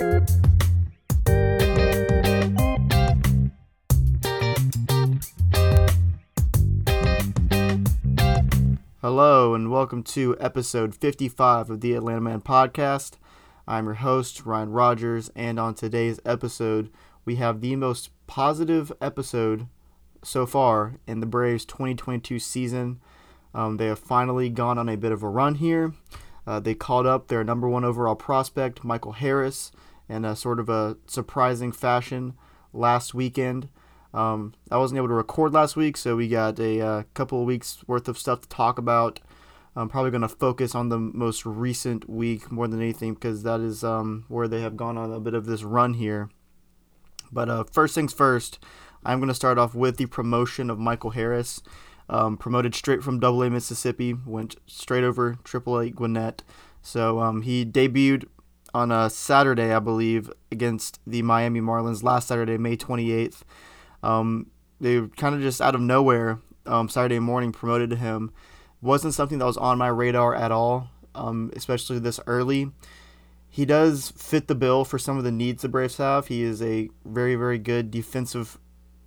Hello, 0.00 0.14
and 9.54 9.70
welcome 9.70 10.02
to 10.04 10.38
episode 10.40 10.94
55 10.94 11.68
of 11.68 11.82
the 11.82 11.92
Atlanta 11.92 12.22
Man 12.22 12.40
Podcast. 12.40 13.18
I'm 13.68 13.84
your 13.84 13.94
host, 13.94 14.46
Ryan 14.46 14.70
Rogers, 14.70 15.30
and 15.36 15.60
on 15.60 15.74
today's 15.74 16.18
episode, 16.24 16.88
we 17.26 17.36
have 17.36 17.60
the 17.60 17.76
most 17.76 18.08
positive 18.26 18.90
episode 19.02 19.66
so 20.22 20.46
far 20.46 20.94
in 21.06 21.20
the 21.20 21.26
Braves 21.26 21.66
2022 21.66 22.38
season. 22.38 23.02
Um, 23.52 23.76
they 23.76 23.88
have 23.88 23.98
finally 23.98 24.48
gone 24.48 24.78
on 24.78 24.88
a 24.88 24.96
bit 24.96 25.12
of 25.12 25.22
a 25.22 25.28
run 25.28 25.56
here. 25.56 25.92
Uh, 26.46 26.58
they 26.58 26.74
called 26.74 27.06
up 27.06 27.28
their 27.28 27.44
number 27.44 27.68
one 27.68 27.84
overall 27.84 28.16
prospect, 28.16 28.82
Michael 28.82 29.12
Harris, 29.12 29.70
in 30.10 30.24
a 30.24 30.34
sort 30.34 30.58
of 30.58 30.68
a 30.68 30.96
surprising 31.06 31.72
fashion 31.72 32.34
last 32.72 33.14
weekend. 33.14 33.68
Um, 34.12 34.54
I 34.70 34.76
wasn't 34.76 34.98
able 34.98 35.08
to 35.08 35.14
record 35.14 35.52
last 35.52 35.76
week, 35.76 35.96
so 35.96 36.16
we 36.16 36.28
got 36.28 36.58
a 36.58 36.80
uh, 36.80 37.02
couple 37.14 37.40
of 37.40 37.46
weeks 37.46 37.84
worth 37.86 38.08
of 38.08 38.18
stuff 38.18 38.42
to 38.42 38.48
talk 38.48 38.76
about. 38.76 39.20
I'm 39.76 39.88
probably 39.88 40.10
going 40.10 40.22
to 40.22 40.28
focus 40.28 40.74
on 40.74 40.88
the 40.88 40.98
most 40.98 41.46
recent 41.46 42.10
week 42.10 42.50
more 42.50 42.66
than 42.66 42.80
anything 42.80 43.14
because 43.14 43.44
that 43.44 43.60
is 43.60 43.84
um, 43.84 44.24
where 44.26 44.48
they 44.48 44.62
have 44.62 44.76
gone 44.76 44.98
on 44.98 45.12
a 45.12 45.20
bit 45.20 45.34
of 45.34 45.46
this 45.46 45.62
run 45.62 45.94
here. 45.94 46.28
But 47.30 47.48
uh, 47.48 47.64
first 47.64 47.94
things 47.94 48.12
first, 48.12 48.58
I'm 49.04 49.20
going 49.20 49.28
to 49.28 49.34
start 49.34 49.58
off 49.58 49.76
with 49.76 49.96
the 49.96 50.06
promotion 50.06 50.70
of 50.70 50.78
Michael 50.78 51.10
Harris. 51.10 51.62
Um, 52.08 52.36
promoted 52.36 52.74
straight 52.74 53.04
from 53.04 53.20
Double 53.20 53.44
A 53.44 53.50
Mississippi, 53.50 54.12
went 54.12 54.56
straight 54.66 55.04
over 55.04 55.38
Triple 55.44 55.78
A 55.78 55.90
Gwinnett. 55.90 56.42
So 56.82 57.20
um, 57.20 57.42
he 57.42 57.64
debuted 57.64 58.24
on 58.74 58.92
a 58.92 59.10
Saturday, 59.10 59.72
I 59.72 59.78
believe, 59.78 60.30
against 60.52 61.00
the 61.06 61.22
Miami 61.22 61.60
Marlins 61.60 62.02
last 62.02 62.28
Saturday, 62.28 62.58
May 62.58 62.76
28th. 62.76 63.42
Um, 64.02 64.46
they 64.80 65.00
kind 65.16 65.34
of 65.34 65.40
just 65.40 65.60
out 65.60 65.74
of 65.74 65.80
nowhere 65.80 66.38
um, 66.66 66.88
Saturday 66.88 67.18
morning 67.18 67.52
promoted 67.52 67.92
him. 67.92 68.32
Wasn't 68.80 69.14
something 69.14 69.38
that 69.38 69.44
was 69.44 69.56
on 69.56 69.78
my 69.78 69.88
radar 69.88 70.34
at 70.34 70.52
all, 70.52 70.88
um, 71.14 71.50
especially 71.54 71.98
this 71.98 72.20
early. 72.26 72.70
He 73.48 73.64
does 73.64 74.12
fit 74.16 74.46
the 74.46 74.54
bill 74.54 74.84
for 74.84 74.98
some 74.98 75.18
of 75.18 75.24
the 75.24 75.32
needs 75.32 75.62
the 75.62 75.68
Braves 75.68 75.96
have. 75.96 76.28
He 76.28 76.42
is 76.42 76.62
a 76.62 76.88
very, 77.04 77.34
very 77.34 77.58
good 77.58 77.90
defensive 77.90 78.58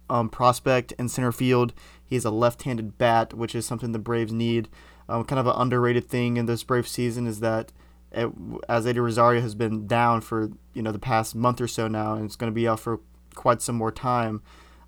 um, 0.10 0.30
prospect 0.30 0.92
in 0.94 1.08
center 1.08 1.32
field. 1.32 1.74
He 2.04 2.16
has 2.16 2.26
a 2.26 2.32
left-handed 2.32 2.98
bat, 2.98 3.34
which 3.34 3.56
is 3.56 3.66
something 3.66 3.94
the 3.94 4.00
Braves 4.00 4.34
need. 4.34 4.68
Um, 5.08 5.24
kind 5.24 5.40
of 5.40 5.48
an 5.48 5.56
underrated 5.56 6.08
thing 6.08 6.38
in 6.38 6.46
this 6.46 6.64
Braves 6.64 6.92
season 6.92 7.26
is 7.26 7.40
that 7.40 7.72
as 8.70 8.86
Eddie 8.86 9.00
Rosario 9.00 9.42
has 9.42 9.56
been 9.56 9.88
down 9.88 10.22
for 10.22 10.52
you 10.74 10.82
know 10.82 10.92
the 10.92 11.00
past 11.00 11.36
month 11.36 11.60
or 11.60 11.68
so 11.68 11.88
now, 11.88 12.14
and 12.14 12.26
it's 12.26 12.36
going 12.36 12.52
to 12.52 12.56
be 12.56 12.68
out 12.68 12.80
for 12.80 13.00
quite 13.36 13.62
some 13.62 13.76
more 13.76 13.92
time. 13.92 14.42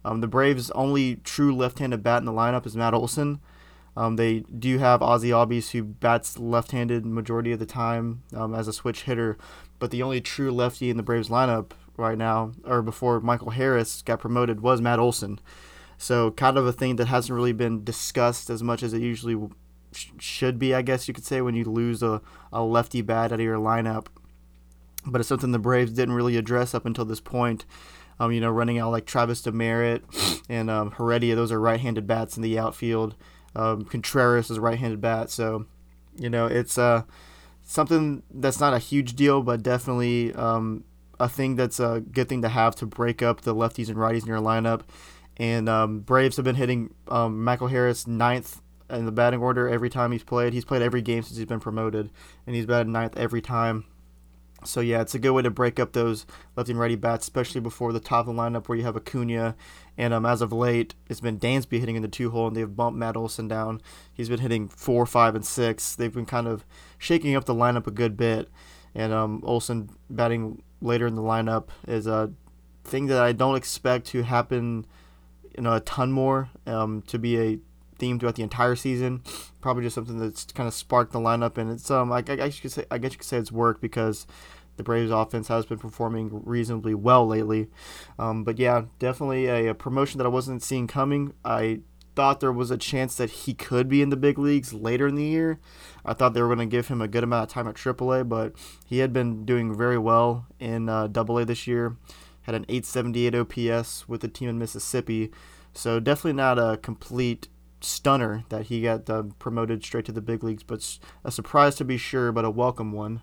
Um, 0.03 0.21
the 0.21 0.27
Braves' 0.27 0.69
only 0.71 1.15
true 1.17 1.55
left-handed 1.55 2.03
bat 2.03 2.19
in 2.19 2.25
the 2.25 2.31
lineup 2.31 2.65
is 2.65 2.75
Matt 2.75 2.93
Olson. 2.93 3.39
Um, 3.97 4.17
they 4.17 4.41
do 4.41 4.77
have 4.77 5.01
Ozzie 5.01 5.29
Albies, 5.29 5.71
who 5.71 5.83
bats 5.83 6.37
left-handed 6.37 7.05
majority 7.05 7.51
of 7.51 7.59
the 7.59 7.65
time 7.65 8.21
um, 8.35 8.53
as 8.53 8.67
a 8.67 8.73
switch 8.73 9.03
hitter, 9.03 9.37
but 9.79 9.89
the 9.89 10.03
only 10.03 10.21
true 10.21 10.51
lefty 10.51 10.89
in 10.89 10.97
the 10.97 11.03
Braves 11.03 11.29
lineup 11.29 11.71
right 11.97 12.17
now, 12.17 12.51
or 12.65 12.81
before 12.81 13.19
Michael 13.21 13.51
Harris 13.51 14.01
got 14.01 14.19
promoted, 14.19 14.59
was 14.61 14.81
Matt 14.81 14.99
Olson. 14.99 15.39
So 15.97 16.31
kind 16.31 16.57
of 16.57 16.67
a 16.67 16.73
thing 16.73 16.97
that 16.97 17.07
hasn't 17.07 17.35
really 17.35 17.53
been 17.53 17.83
discussed 17.83 18.49
as 18.49 18.61
much 18.61 18.83
as 18.83 18.93
it 18.93 19.01
usually 19.01 19.49
sh- 19.95 20.11
should 20.19 20.59
be, 20.59 20.73
I 20.73 20.81
guess 20.81 21.07
you 21.07 21.13
could 21.13 21.25
say, 21.25 21.41
when 21.41 21.55
you 21.55 21.65
lose 21.65 22.03
a, 22.03 22.21
a 22.51 22.63
lefty 22.63 23.01
bat 23.01 23.31
out 23.31 23.39
of 23.39 23.45
your 23.45 23.57
lineup. 23.57 24.07
But 25.05 25.21
it's 25.21 25.29
something 25.29 25.51
the 25.51 25.59
Braves 25.59 25.93
didn't 25.93 26.15
really 26.15 26.37
address 26.37 26.73
up 26.73 26.85
until 26.85 27.05
this 27.05 27.19
point. 27.19 27.65
Um, 28.19 28.31
you 28.31 28.39
know, 28.39 28.49
running 28.49 28.79
out 28.79 28.91
like 28.91 29.05
Travis 29.05 29.41
Demeritte 29.41 30.41
and 30.49 30.69
um, 30.69 30.91
Heredia, 30.91 31.35
those 31.35 31.51
are 31.51 31.59
right-handed 31.59 32.07
bats 32.07 32.37
in 32.37 32.43
the 32.43 32.57
outfield. 32.57 33.15
Um, 33.55 33.83
Contreras 33.85 34.49
is 34.49 34.57
a 34.57 34.61
right-handed 34.61 35.01
bat, 35.01 35.29
so 35.29 35.65
you 36.17 36.29
know 36.29 36.45
it's 36.45 36.77
uh, 36.77 37.03
something 37.63 38.23
that's 38.33 38.59
not 38.59 38.73
a 38.73 38.79
huge 38.79 39.15
deal, 39.15 39.41
but 39.41 39.63
definitely 39.63 40.33
um, 40.33 40.85
a 41.19 41.27
thing 41.27 41.55
that's 41.55 41.79
a 41.79 42.03
good 42.11 42.29
thing 42.29 42.41
to 42.41 42.49
have 42.49 42.75
to 42.77 42.85
break 42.85 43.21
up 43.21 43.41
the 43.41 43.55
lefties 43.55 43.89
and 43.89 43.97
righties 43.97 44.21
in 44.21 44.27
your 44.27 44.39
lineup. 44.39 44.81
And 45.37 45.67
um, 45.67 45.99
Braves 45.99 46.37
have 46.37 46.45
been 46.45 46.55
hitting 46.55 46.93
um, 47.09 47.43
Michael 47.43 47.67
Harris 47.67 48.07
ninth 48.07 48.61
in 48.89 49.05
the 49.05 49.11
batting 49.11 49.41
order 49.41 49.67
every 49.67 49.89
time 49.89 50.11
he's 50.11 50.23
played. 50.23 50.53
He's 50.53 50.65
played 50.65 50.81
every 50.81 51.01
game 51.01 51.23
since 51.23 51.37
he's 51.37 51.45
been 51.45 51.59
promoted, 51.59 52.09
and 52.45 52.55
he's 52.55 52.65
batted 52.65 52.87
ninth 52.87 53.17
every 53.17 53.41
time. 53.41 53.85
So 54.63 54.79
yeah, 54.79 55.01
it's 55.01 55.13
a 55.13 55.19
good 55.19 55.31
way 55.31 55.43
to 55.43 55.51
break 55.51 55.79
up 55.79 55.93
those 55.93 56.25
lefty 56.55 56.71
and 56.71 56.79
righty 56.79 56.95
bats, 56.95 57.25
especially 57.25 57.61
before 57.61 57.93
the 57.93 57.99
top 57.99 58.27
of 58.27 58.35
the 58.35 58.41
lineup 58.41 58.67
where 58.67 58.77
you 58.77 58.83
have 58.83 58.95
Acuna, 58.95 59.55
and 59.97 60.13
um, 60.13 60.25
as 60.25 60.41
of 60.41 60.51
late, 60.51 60.95
it's 61.07 61.21
been 61.21 61.39
Dansby 61.39 61.79
hitting 61.79 61.95
in 61.95 62.01
the 62.01 62.07
two 62.07 62.31
hole, 62.31 62.47
and 62.47 62.55
they've 62.55 62.75
bumped 62.75 62.97
Matt 62.97 63.15
Olson 63.15 63.47
down. 63.47 63.81
He's 64.11 64.29
been 64.29 64.39
hitting 64.39 64.67
four, 64.67 65.05
five, 65.05 65.35
and 65.35 65.45
six. 65.45 65.95
They've 65.95 66.13
been 66.13 66.25
kind 66.25 66.47
of 66.47 66.65
shaking 66.97 67.35
up 67.35 67.45
the 67.45 67.53
lineup 67.53 67.87
a 67.87 67.91
good 67.91 68.17
bit, 68.17 68.49
and 68.93 69.13
um, 69.13 69.41
Olson 69.45 69.89
batting 70.09 70.63
later 70.81 71.05
in 71.07 71.15
the 71.15 71.21
lineup 71.21 71.69
is 71.87 72.07
a 72.07 72.31
thing 72.83 73.07
that 73.07 73.21
I 73.21 73.31
don't 73.31 73.55
expect 73.55 74.07
to 74.07 74.23
happen, 74.23 74.85
you 75.55 75.63
know, 75.63 75.73
a 75.73 75.79
ton 75.81 76.11
more. 76.11 76.49
Um, 76.65 77.03
to 77.03 77.19
be 77.19 77.39
a 77.39 77.59
theme 77.97 78.19
throughout 78.19 78.35
the 78.35 78.43
entire 78.43 78.75
season. 78.75 79.21
Probably 79.61 79.83
just 79.83 79.95
something 79.95 80.19
that's 80.19 80.45
kind 80.45 80.67
of 80.67 80.73
sparked 80.73 81.11
the 81.11 81.19
lineup, 81.19 81.57
and 81.57 81.71
it's 81.71 81.89
um 81.89 82.11
I, 82.11 82.17
I 82.17 82.21
guess 82.21 82.57
you 82.57 82.61
could 82.61 82.71
say 82.71 82.85
I 82.91 82.97
guess 82.97 83.13
you 83.13 83.17
could 83.17 83.27
say 83.27 83.37
it's 83.37 83.51
worked 83.51 83.81
because 83.81 84.27
the 84.77 84.83
Braves 84.83 85.11
offense 85.11 85.47
has 85.47 85.65
been 85.65 85.79
performing 85.79 86.41
reasonably 86.43 86.93
well 86.93 87.25
lately. 87.25 87.67
Um, 88.19 88.43
but 88.43 88.59
yeah, 88.59 88.83
definitely 88.99 89.47
a, 89.47 89.67
a, 89.67 89.73
promotion 89.73 90.17
that 90.17 90.25
I 90.25 90.29
wasn't 90.29 90.63
seeing 90.63 90.87
coming. 90.87 91.33
I 91.43 91.79
thought 92.15 92.39
there 92.39 92.51
was 92.51 92.71
a 92.71 92.77
chance 92.77 93.15
that 93.15 93.29
he 93.29 93.53
could 93.53 93.89
be 93.89 94.01
in 94.01 94.09
the 94.09 94.17
big 94.17 94.37
leagues 94.37 94.73
later 94.73 95.07
in 95.07 95.15
the 95.15 95.23
year. 95.23 95.59
I 96.05 96.13
thought 96.13 96.33
they 96.33 96.41
were 96.41 96.53
going 96.53 96.59
to 96.59 96.65
give 96.65 96.87
him 96.87 97.01
a 97.01 97.07
good 97.07 97.23
amount 97.23 97.43
of 97.43 97.53
time 97.53 97.67
at 97.67 97.75
AAA, 97.75 98.27
but 98.27 98.53
he 98.85 98.99
had 98.99 99.11
been 99.11 99.45
doing 99.45 99.75
very 99.75 99.97
well 99.97 100.47
in 100.59 100.89
uh, 100.89 101.09
AA 101.15 101.43
this 101.43 101.67
year. 101.67 101.97
Had 102.43 102.55
an 102.55 102.65
878 102.69 103.35
OPS 103.35 104.07
with 104.07 104.21
the 104.21 104.27
team 104.27 104.49
in 104.49 104.59
Mississippi. 104.59 105.31
So 105.73 105.99
definitely 105.99 106.33
not 106.33 106.59
a 106.59 106.77
complete 106.77 107.47
stunner 107.85 108.43
that 108.49 108.67
he 108.67 108.81
got 108.81 109.09
uh, 109.09 109.23
promoted 109.39 109.83
straight 109.83 110.05
to 110.05 110.11
the 110.11 110.21
big 110.21 110.43
leagues, 110.43 110.63
but 110.63 110.99
a 111.23 111.31
surprise 111.31 111.75
to 111.75 111.85
be 111.85 111.97
sure, 111.97 112.31
but 112.31 112.45
a 112.45 112.49
welcome 112.49 112.91
one. 112.91 113.21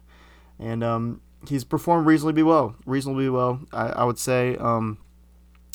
And 0.59 0.83
um, 0.85 1.21
he's 1.49 1.65
performed 1.65 2.07
reasonably 2.07 2.43
well. 2.43 2.77
Reasonably 2.87 3.29
well, 3.29 3.61
I, 3.73 3.89
I 3.89 4.05
would 4.05 4.19
say. 4.19 4.57
Um, 4.57 4.99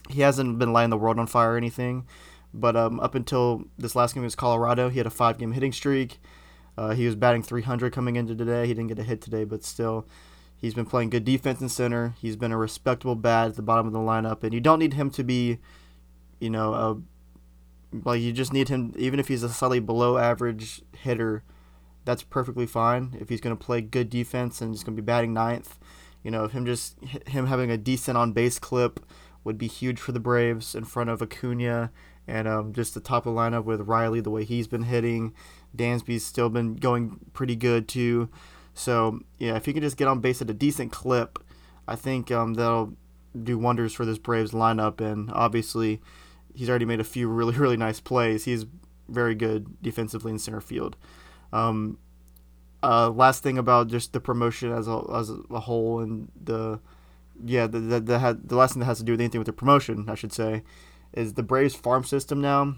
he 0.10 0.22
hasn't 0.22 0.58
been 0.58 0.74
lighting 0.74 0.90
the 0.90 0.98
world 0.98 1.20
on 1.20 1.28
fire 1.28 1.54
or 1.54 1.58
anything, 1.58 2.06
but 2.54 2.76
um, 2.76 3.00
up 3.00 3.14
until 3.14 3.66
this 3.78 3.96
last 3.96 4.14
game 4.14 4.24
against 4.24 4.38
Colorado, 4.38 4.90
he 4.90 4.98
had 4.98 5.08
a 5.08 5.12
five-game 5.12 5.52
hitting 5.52 5.74
streak. 5.74 6.20
Uh, 6.78 6.92
he 6.92 7.06
was 7.06 7.16
batting 7.16 7.44
300 7.44 7.92
coming 7.92 8.16
into 8.16 8.36
today. 8.36 8.68
He 8.68 8.74
didn't 8.74 8.88
get 8.88 9.00
a 9.00 9.04
hit 9.04 9.22
today, 9.22 9.44
but 9.44 9.64
still, 9.64 10.08
he's 10.56 10.74
been 10.74 10.86
playing 10.86 11.10
good 11.10 11.26
defense 11.26 11.60
in 11.60 11.70
center. 11.70 12.16
He's 12.20 12.36
been 12.36 12.52
a 12.52 12.58
respectable 12.58 13.16
bat 13.16 13.50
at 13.50 13.56
the 13.56 13.62
bottom 13.62 13.88
of 13.88 13.94
the 13.94 14.00
lineup, 14.00 14.44
and 14.44 14.54
you 14.54 14.62
don't 14.62 14.80
need 14.80 14.94
him 14.94 15.10
to 15.12 15.24
be, 15.24 15.58
you 16.40 16.50
know, 16.50 16.74
a 16.74 16.98
like 17.92 18.22
you 18.22 18.34
just 18.34 18.54
need 18.54 18.70
him, 18.70 18.94
even 18.98 19.20
if 19.20 19.28
he's 19.28 19.44
a 19.44 19.50
slightly 19.50 19.80
below 19.80 20.18
average 20.18 20.82
hitter, 20.98 21.44
that's 22.06 22.24
perfectly 22.24 22.66
fine. 22.66 23.18
If 23.20 23.30
he's 23.30 23.42
going 23.42 23.56
to 23.56 23.64
play 23.64 23.82
good 23.82 24.10
defense 24.10 24.62
and 24.62 24.72
he's 24.74 24.84
going 24.84 24.96
to 24.96 25.02
be 25.02 25.06
batting 25.06 25.34
ninth, 25.34 25.78
you 26.24 26.32
know, 26.32 26.46
if 26.46 26.52
him 26.52 26.66
just 26.66 26.98
him 27.28 27.48
having 27.48 27.72
a 27.72 27.78
decent 27.78 28.18
on 28.18 28.34
base 28.34 28.60
clip 28.60 29.00
would 29.44 29.58
be 29.58 29.68
huge 29.68 30.00
for 30.00 30.12
the 30.12 30.20
Braves 30.20 30.76
in 30.76 30.84
front 30.84 31.10
of 31.10 31.22
Acuna 31.22 31.92
and 32.28 32.48
um, 32.48 32.74
just 32.74 32.94
the 32.94 33.00
top 33.00 33.26
of 33.26 33.34
the 33.34 33.40
lineup 33.40 33.64
with 33.64 33.88
Riley, 33.88 34.20
the 34.20 34.30
way 34.30 34.44
he's 34.44 34.68
been 34.68 34.84
hitting. 34.84 35.34
Dansby's 35.76 36.26
still 36.26 36.50
been 36.50 36.76
going 36.76 37.20
pretty 37.34 37.56
good 37.56 37.88
too. 37.88 38.30
So 38.74 39.22
yeah, 39.38 39.56
if 39.56 39.66
he 39.66 39.74
can 39.74 39.82
just 39.82 39.98
get 39.98 40.08
on 40.08 40.20
base 40.20 40.42
at 40.42 40.50
a 40.50 40.54
decent 40.54 40.92
clip, 40.92 41.40
I 41.88 41.96
think 41.96 42.32
um, 42.32 42.56
that'll 42.56 42.94
do 43.42 43.58
wonders 43.58 43.94
for 43.94 44.06
this 44.06 44.18
Braves 44.18 44.52
lineup. 44.52 45.00
And 45.00 45.32
obviously, 45.32 46.02
he's 46.58 46.70
already 46.70 46.86
made 46.86 47.00
a 47.00 47.06
few 47.06 47.28
really 47.28 47.56
really 47.58 47.78
nice 47.78 48.00
plays. 48.00 48.46
He's 48.46 48.66
very 49.08 49.36
good 49.36 49.82
defensively 49.82 50.32
in 50.32 50.40
center 50.40 50.62
field. 50.62 50.98
Um, 51.54 51.98
uh, 52.84 53.10
last 53.10 53.44
thing 53.44 53.58
about 53.58 53.88
just 53.88 54.14
the 54.14 54.20
promotion 54.20 54.72
as 54.72 54.88
a 54.88 55.02
as 55.14 55.32
a 55.50 55.60
whole 55.62 56.00
and 56.00 56.32
the 56.42 56.80
yeah 57.44 57.68
the 57.68 57.80
the 57.80 58.00
the, 58.00 58.20
had, 58.20 58.50
the 58.50 58.56
last 58.56 58.74
thing 58.74 58.82
that 58.82 58.86
has 58.86 58.98
to 59.00 59.04
do 59.04 59.14
with 59.14 59.22
anything 59.22 59.40
with 59.40 59.46
the 59.46 59.54
promotion 59.54 60.10
I 60.10 60.16
should 60.16 60.34
say 60.34 60.64
is 61.14 61.34
the 61.34 61.44
Braves 61.44 61.76
farm 61.76 62.04
system 62.04 62.42
now 62.42 62.76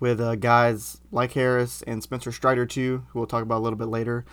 with 0.00 0.20
uh, 0.20 0.34
guys 0.34 1.00
like 1.12 1.32
Harris 1.32 1.82
and 1.86 2.02
Spencer 2.02 2.32
Strider 2.32 2.66
too, 2.66 3.06
who 3.10 3.20
we'll 3.20 3.26
talk 3.26 3.42
about 3.42 3.58
a 3.58 3.64
little 3.64 3.78
bit 3.78 3.88
later. 3.88 4.24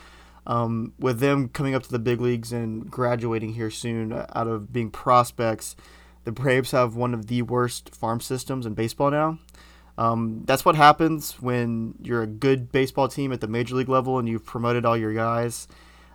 Um, 0.48 0.94
with 0.98 1.20
them 1.20 1.48
coming 1.50 1.76
up 1.76 1.84
to 1.84 1.92
the 1.92 2.00
big 2.00 2.20
leagues 2.20 2.52
and 2.52 2.90
graduating 2.90 3.54
here 3.54 3.70
soon 3.70 4.12
out 4.12 4.48
of 4.48 4.74
being 4.74 4.90
prospects, 4.90 5.76
the 6.24 6.32
Braves 6.32 6.72
have 6.72 6.96
one 6.96 7.14
of 7.14 7.28
the 7.28 7.42
worst 7.42 7.94
farm 7.96 8.22
systems 8.22 8.66
in 8.66 8.74
baseball 8.74 9.12
now. 9.12 9.40
Um, 9.98 10.44
that's 10.46 10.64
what 10.64 10.76
happens 10.76 11.34
when 11.42 11.96
you're 12.02 12.24
a 12.24 12.28
good 12.28 12.72
baseball 12.72 13.10
team 13.10 13.34
at 13.34 13.42
the 13.42 13.48
major 13.48 13.76
league 13.76 13.90
level 13.90 14.18
and 14.18 14.30
you've 14.30 14.46
promoted 14.46 14.86
all 14.86 14.96
your 14.96 15.14
guys. 15.14 15.68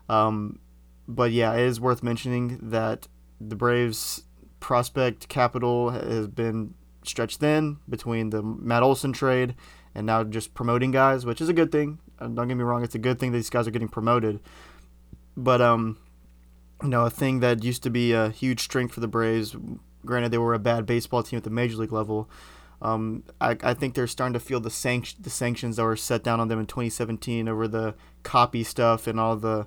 Um, 0.08 0.58
but 1.06 1.32
yeah, 1.32 1.52
it 1.54 1.66
is 1.66 1.80
worth 1.80 2.02
mentioning 2.02 2.58
that 2.70 3.08
the 3.40 3.56
Braves 3.56 4.22
prospect 4.60 5.28
capital 5.28 5.90
has 5.90 6.28
been 6.28 6.74
stretched 7.02 7.40
thin 7.40 7.76
between 7.88 8.30
the 8.30 8.42
Matt 8.42 8.82
Olson 8.82 9.12
trade 9.12 9.54
and 9.94 10.06
now 10.06 10.24
just 10.24 10.54
promoting 10.54 10.90
guys, 10.90 11.26
which 11.26 11.40
is 11.40 11.48
a 11.48 11.52
good 11.52 11.70
thing. 11.70 11.98
Uh, 12.18 12.28
don't 12.28 12.48
get 12.48 12.56
me 12.56 12.64
wrong; 12.64 12.82
it's 12.82 12.94
a 12.94 12.98
good 12.98 13.18
thing 13.18 13.32
these 13.32 13.50
guys 13.50 13.66
are 13.66 13.70
getting 13.70 13.88
promoted. 13.88 14.40
But 15.36 15.60
um, 15.60 15.98
you 16.82 16.88
know, 16.88 17.04
a 17.04 17.10
thing 17.10 17.40
that 17.40 17.62
used 17.62 17.82
to 17.82 17.90
be 17.90 18.12
a 18.12 18.30
huge 18.30 18.60
strength 18.60 18.94
for 18.94 19.00
the 19.00 19.08
Braves. 19.08 19.54
Granted, 20.04 20.30
they 20.30 20.38
were 20.38 20.54
a 20.54 20.58
bad 20.58 20.86
baseball 20.86 21.22
team 21.22 21.36
at 21.36 21.44
the 21.44 21.50
major 21.50 21.76
league 21.76 21.92
level. 21.92 22.28
Um, 22.82 23.24
I, 23.40 23.56
I 23.62 23.74
think 23.74 23.94
they're 23.94 24.06
starting 24.06 24.34
to 24.34 24.40
feel 24.40 24.60
the 24.60 24.70
sanct- 24.70 25.22
the 25.22 25.30
sanctions 25.30 25.76
that 25.76 25.84
were 25.84 25.96
set 25.96 26.22
down 26.22 26.40
on 26.40 26.48
them 26.48 26.60
in 26.60 26.66
2017 26.66 27.48
over 27.48 27.66
the 27.66 27.94
copy 28.22 28.62
stuff 28.62 29.06
and 29.06 29.18
all 29.18 29.36
the, 29.36 29.66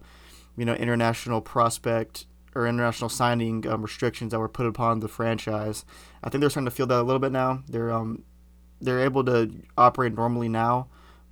you 0.56 0.66
know, 0.66 0.76
international 0.76 1.42
prospect 1.42 2.26
or 2.54 2.68
international 2.68 3.10
signing 3.10 3.66
um, 3.68 3.82
restrictions 3.82 4.32
that 4.32 4.40
were 4.40 4.50
put 4.50 4.66
upon 4.66 5.00
the 5.00 5.08
franchise. 5.08 5.86
I 6.24 6.30
think 6.30 6.42
they're 6.42 6.50
starting 6.50 6.66
to 6.66 6.72
feel 6.72 6.88
that 6.88 7.02
a 7.02 7.04
little 7.04 7.20
bit 7.20 7.32
now. 7.32 7.64
They're 7.68 7.92
um, 7.92 8.24
they're 8.82 9.00
able 9.00 9.24
to 9.26 9.52
operate 9.78 10.14
normally 10.14 10.50
now, 10.50 10.88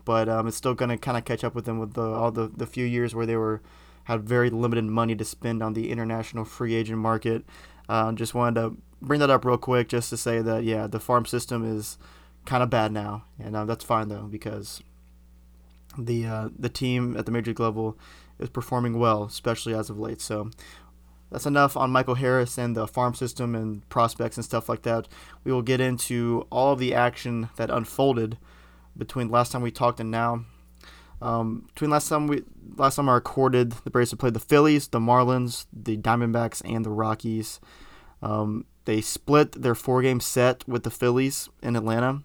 but 0.06 0.30
um, 0.30 0.48
it's 0.48 0.58
still 0.58 0.74
going 0.74 0.90
to 0.90 0.98
kind 0.98 1.18
of 1.18 1.25
catch 1.25 1.44
up 1.44 1.54
with 1.54 1.66
them 1.66 1.80
with 1.80 1.94
the, 1.94 2.01
all 2.01 2.31
the, 2.31 2.48
the 2.56 2.66
few 2.66 2.86
years 2.86 3.13
where 3.13 3.25
they 3.25 3.36
were 3.36 3.62
had 4.06 4.22
very 4.24 4.50
limited 4.50 4.86
money 4.86 5.16
to 5.16 5.25
spend 5.25 5.63
on 5.63 5.74
the 5.74 5.92
international 5.92 6.46
free 6.46 6.75
agent 6.75 7.00
market. 7.00 7.44
Uh, 7.90 8.12
just 8.12 8.34
wanted 8.34 8.62
to 8.62 8.78
bring 9.02 9.20
that 9.20 9.30
up 9.30 9.46
real 9.46 9.58
quick 9.58 9.90
just 9.90 10.10
to 10.10 10.18
say 10.18 10.42
that 10.42 10.64
yeah, 10.64 10.88
the 10.88 11.00
farm 11.00 11.26
system 11.26 11.66
is 11.66 11.98
kind 12.46 12.64
of 12.64 12.70
bad 12.70 12.92
now, 12.92 13.24
and 13.40 13.56
uh, 13.56 13.66
that's 13.66 13.84
fine 13.84 14.08
though 14.10 14.24
because 14.24 14.82
the 15.98 16.26
uh, 16.26 16.50
the 16.58 16.70
team 16.70 17.16
at 17.18 17.26
the 17.26 17.32
major 17.32 17.52
league 17.52 17.60
level 17.60 17.98
is 18.40 18.50
performing 18.50 19.00
well, 19.00 19.24
especially 19.24 19.74
as 19.74 19.90
of 19.90 20.00
late. 20.00 20.22
So 20.22 20.50
that's 21.32 21.46
enough 21.46 21.76
on 21.76 21.92
Michael 21.92 22.16
Harris 22.16 22.58
and 22.58 22.76
the 22.76 22.88
farm 22.88 23.14
system 23.14 23.56
and 23.56 23.88
prospects 23.90 24.38
and 24.38 24.46
stuff 24.46 24.70
like 24.70 24.84
that. 24.84 25.08
We 25.44 25.52
will 25.52 25.62
get 25.62 25.82
into 25.82 26.48
all 26.52 26.74
of 26.74 26.80
the 26.80 26.94
action 26.94 27.50
that 27.56 27.70
unfolded 27.70 28.38
between 28.98 29.30
last 29.30 29.52
time 29.52 29.62
we 29.62 29.72
talked 29.72 30.00
and 30.00 30.12
now. 30.12 30.46
Um, 31.22 31.66
between 31.74 31.90
last 31.92 32.10
time 32.10 32.28
we 32.28 32.44
last 32.76 32.98
time 32.98 33.10
I 33.10 33.14
recorded, 33.14 33.72
the 33.72 33.90
Braves 33.90 34.12
have 34.12 34.20
played 34.20 34.34
the 34.34 34.40
Phillies, 34.40 34.88
the 34.88 35.00
Marlins, 35.00 35.66
the 35.72 35.98
Diamondbacks, 35.98 36.62
and 36.66 36.86
the 36.86 36.90
Rockies. 36.90 37.60
Um, 38.22 38.66
they 38.86 39.02
split 39.02 39.62
their 39.62 39.76
four-game 39.76 40.20
set 40.20 40.68
with 40.68 40.84
the 40.84 40.92
Phillies 40.92 41.50
in 41.62 41.76
Atlanta. 41.76 42.24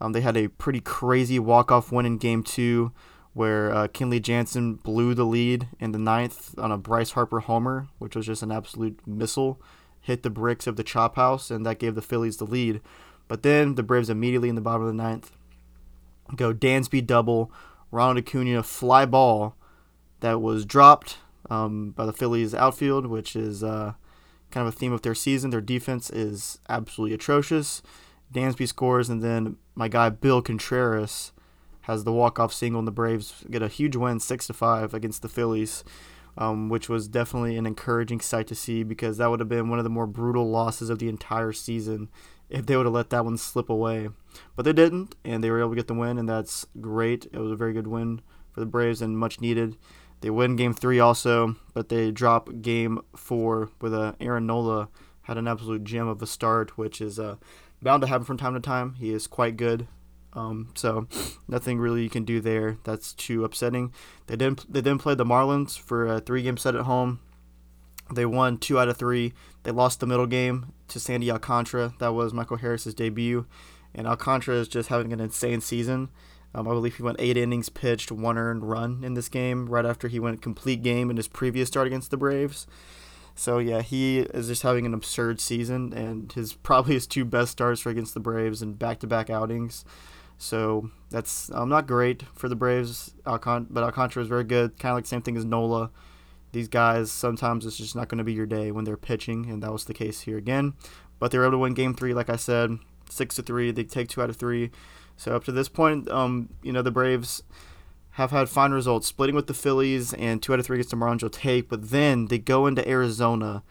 Um, 0.00 0.12
they 0.12 0.20
had 0.20 0.36
a 0.36 0.48
pretty 0.48 0.80
crazy 0.80 1.38
walk-off 1.38 1.92
win 1.92 2.06
in 2.06 2.18
Game 2.18 2.42
Two 2.42 2.92
where 3.34 3.72
uh, 3.72 3.88
Kenley 3.88 4.20
Jansen 4.20 4.74
blew 4.74 5.14
the 5.14 5.24
lead 5.24 5.68
in 5.80 5.92
the 5.92 5.98
ninth 5.98 6.58
on 6.58 6.70
a 6.70 6.76
Bryce 6.76 7.12
Harper 7.12 7.40
homer, 7.40 7.88
which 7.98 8.14
was 8.14 8.26
just 8.26 8.42
an 8.42 8.52
absolute 8.52 9.00
missile, 9.06 9.60
hit 10.00 10.22
the 10.22 10.30
bricks 10.30 10.66
of 10.66 10.76
the 10.76 10.84
chop 10.84 11.16
house, 11.16 11.50
and 11.50 11.64
that 11.64 11.78
gave 11.78 11.94
the 11.94 12.02
Phillies 12.02 12.36
the 12.36 12.44
lead. 12.44 12.82
But 13.28 13.42
then 13.42 13.76
the 13.76 13.82
Braves 13.82 14.10
immediately 14.10 14.50
in 14.50 14.54
the 14.54 14.60
bottom 14.60 14.82
of 14.82 14.88
the 14.88 15.02
ninth 15.02 15.32
go 16.36 16.52
Dansby 16.52 17.06
double, 17.06 17.50
Ronald 17.90 18.18
Acuna 18.18 18.62
fly 18.62 19.06
ball 19.06 19.54
that 20.20 20.40
was 20.40 20.64
dropped 20.64 21.18
um, 21.50 21.90
by 21.90 22.06
the 22.06 22.12
Phillies 22.12 22.54
outfield, 22.54 23.06
which 23.06 23.34
is 23.36 23.62
uh, 23.62 23.94
kind 24.52 24.68
of 24.68 24.74
a 24.74 24.76
theme 24.76 24.92
of 24.92 25.02
their 25.02 25.14
season. 25.14 25.50
Their 25.50 25.60
defense 25.60 26.10
is 26.10 26.58
absolutely 26.68 27.14
atrocious. 27.14 27.82
Dansby 28.32 28.68
scores, 28.68 29.08
and 29.08 29.22
then 29.22 29.56
my 29.74 29.88
guy 29.88 30.08
Bill 30.08 30.40
Contreras 30.40 31.32
has 31.82 32.04
the 32.04 32.12
walk-off 32.12 32.52
single, 32.52 32.78
and 32.78 32.86
the 32.88 32.92
Braves 32.92 33.44
get 33.50 33.62
a 33.62 33.68
huge 33.68 33.96
win, 33.96 34.20
six 34.20 34.46
to 34.46 34.52
five 34.52 34.94
against 34.94 35.22
the 35.22 35.28
Phillies, 35.28 35.82
um, 36.38 36.68
which 36.68 36.88
was 36.88 37.08
definitely 37.08 37.56
an 37.56 37.66
encouraging 37.66 38.20
sight 38.20 38.46
to 38.46 38.54
see 38.54 38.84
because 38.84 39.18
that 39.18 39.28
would 39.28 39.40
have 39.40 39.48
been 39.48 39.68
one 39.68 39.78
of 39.78 39.84
the 39.84 39.90
more 39.90 40.06
brutal 40.06 40.48
losses 40.48 40.88
of 40.88 40.98
the 40.98 41.08
entire 41.08 41.52
season 41.52 42.08
if 42.48 42.66
they 42.66 42.76
would 42.76 42.86
have 42.86 42.94
let 42.94 43.10
that 43.10 43.24
one 43.24 43.36
slip 43.36 43.68
away. 43.68 44.08
But 44.56 44.64
they 44.64 44.72
didn't, 44.72 45.14
and 45.24 45.42
they 45.42 45.50
were 45.50 45.60
able 45.60 45.70
to 45.70 45.76
get 45.76 45.88
the 45.88 45.94
win, 45.94 46.18
and 46.18 46.28
that's 46.28 46.66
great. 46.80 47.26
It 47.32 47.38
was 47.38 47.52
a 47.52 47.56
very 47.56 47.72
good 47.72 47.86
win 47.86 48.22
for 48.52 48.60
the 48.60 48.66
Braves 48.66 49.02
and 49.02 49.18
much 49.18 49.40
needed. 49.40 49.76
They 50.22 50.30
win 50.30 50.56
Game 50.56 50.72
Three 50.72 50.98
also, 50.98 51.56
but 51.74 51.88
they 51.88 52.10
drop 52.10 52.48
Game 52.62 53.00
Four 53.14 53.70
with 53.80 53.92
a 53.92 54.16
Aaron 54.20 54.46
Nola 54.46 54.88
had 55.22 55.38
an 55.38 55.48
absolute 55.48 55.84
gem 55.84 56.08
of 56.08 56.20
a 56.20 56.26
start, 56.26 56.76
which 56.76 57.00
is 57.00 57.18
uh, 57.18 57.36
bound 57.80 58.02
to 58.02 58.06
happen 58.06 58.24
from 58.24 58.36
time 58.36 58.54
to 58.54 58.60
time. 58.60 58.94
He 58.94 59.12
is 59.12 59.26
quite 59.26 59.56
good. 59.56 59.86
Um, 60.32 60.70
so 60.74 61.06
nothing 61.48 61.78
really 61.78 62.02
you 62.02 62.10
can 62.10 62.24
do 62.24 62.40
there. 62.40 62.78
That's 62.84 63.12
too 63.12 63.44
upsetting. 63.44 63.92
They 64.26 64.36
didn't 64.36 64.72
they 64.72 64.80
didn't 64.80 65.02
play 65.02 65.14
the 65.14 65.24
Marlins 65.24 65.78
for 65.78 66.06
a 66.06 66.20
three 66.20 66.42
game 66.42 66.56
set 66.56 66.74
at 66.74 66.82
home. 66.82 67.20
They 68.12 68.26
won 68.26 68.58
two 68.58 68.78
out 68.78 68.88
of 68.88 68.96
three. 68.96 69.32
They 69.62 69.70
lost 69.70 70.00
the 70.00 70.06
middle 70.06 70.26
game 70.26 70.72
to 70.88 71.00
Sandy 71.00 71.30
Alcantara. 71.30 71.94
That 71.98 72.14
was 72.14 72.32
Michael 72.32 72.58
Harris's 72.58 72.94
debut, 72.94 73.46
and 73.94 74.06
Alcantara 74.06 74.56
is 74.56 74.68
just 74.68 74.88
having 74.88 75.12
an 75.12 75.20
insane 75.20 75.60
season. 75.60 76.10
Um, 76.54 76.68
I 76.68 76.72
believe 76.72 76.96
he 76.96 77.02
went 77.02 77.20
eight 77.20 77.36
innings 77.36 77.68
pitched, 77.68 78.12
one 78.12 78.36
earned 78.36 78.68
run 78.68 79.02
in 79.04 79.14
this 79.14 79.28
game. 79.28 79.68
Right 79.68 79.86
after 79.86 80.08
he 80.08 80.20
went 80.20 80.42
complete 80.42 80.82
game 80.82 81.10
in 81.10 81.16
his 81.16 81.28
previous 81.28 81.68
start 81.68 81.86
against 81.86 82.10
the 82.10 82.16
Braves. 82.16 82.66
So 83.34 83.58
yeah, 83.58 83.80
he 83.80 84.18
is 84.18 84.48
just 84.48 84.62
having 84.62 84.84
an 84.84 84.92
absurd 84.92 85.40
season, 85.40 85.92
and 85.94 86.30
his 86.32 86.52
probably 86.52 86.94
his 86.94 87.06
two 87.06 87.24
best 87.24 87.52
starts 87.52 87.80
for 87.80 87.90
against 87.90 88.14
the 88.14 88.20
Braves 88.20 88.60
and 88.60 88.78
back-to-back 88.78 89.30
outings. 89.30 89.84
So 90.36 90.90
that's 91.08 91.50
um, 91.52 91.68
not 91.68 91.86
great 91.86 92.24
for 92.34 92.48
the 92.48 92.56
Braves. 92.56 93.14
Alcant- 93.24 93.68
but 93.70 93.84
Alcantara 93.84 94.22
is 94.22 94.28
very 94.28 94.44
good. 94.44 94.78
Kind 94.78 94.92
of 94.92 94.96
like 94.98 95.06
same 95.06 95.22
thing 95.22 95.36
as 95.36 95.44
Nola. 95.44 95.90
These 96.52 96.68
guys 96.68 97.10
sometimes 97.10 97.64
it's 97.64 97.78
just 97.78 97.96
not 97.96 98.08
going 98.08 98.18
to 98.18 98.24
be 98.24 98.34
your 98.34 98.44
day 98.44 98.70
when 98.70 98.84
they're 98.84 98.96
pitching, 98.98 99.48
and 99.48 99.62
that 99.62 99.72
was 99.72 99.86
the 99.86 99.94
case 99.94 100.22
here 100.22 100.36
again. 100.36 100.74
But 101.18 101.30
they 101.30 101.38
were 101.38 101.44
able 101.44 101.52
to 101.52 101.58
win 101.58 101.74
Game 101.74 101.94
Three, 101.94 102.12
like 102.12 102.28
I 102.28 102.36
said, 102.36 102.78
six 103.08 103.36
to 103.36 103.42
three. 103.42 103.70
They 103.70 103.84
take 103.84 104.08
two 104.08 104.20
out 104.20 104.28
of 104.28 104.36
three. 104.36 104.70
So 105.16 105.34
up 105.36 105.44
to 105.44 105.52
this 105.52 105.68
point, 105.68 106.08
um, 106.10 106.48
you 106.62 106.72
know 106.72 106.82
the 106.82 106.90
Braves 106.90 107.42
have 108.12 108.30
had 108.30 108.48
fine 108.48 108.72
results, 108.72 109.06
splitting 109.06 109.34
with 109.34 109.46
the 109.46 109.54
Phillies 109.54 110.12
and 110.14 110.42
two 110.42 110.52
out 110.52 110.58
of 110.58 110.66
three 110.66 110.76
against 110.76 110.90
the 110.90 110.96
Marlins. 110.96 111.30
take, 111.32 111.68
but 111.68 111.90
then 111.90 112.26
they 112.26 112.38
go 112.38 112.66
into 112.66 112.86
Arizona 112.86 113.62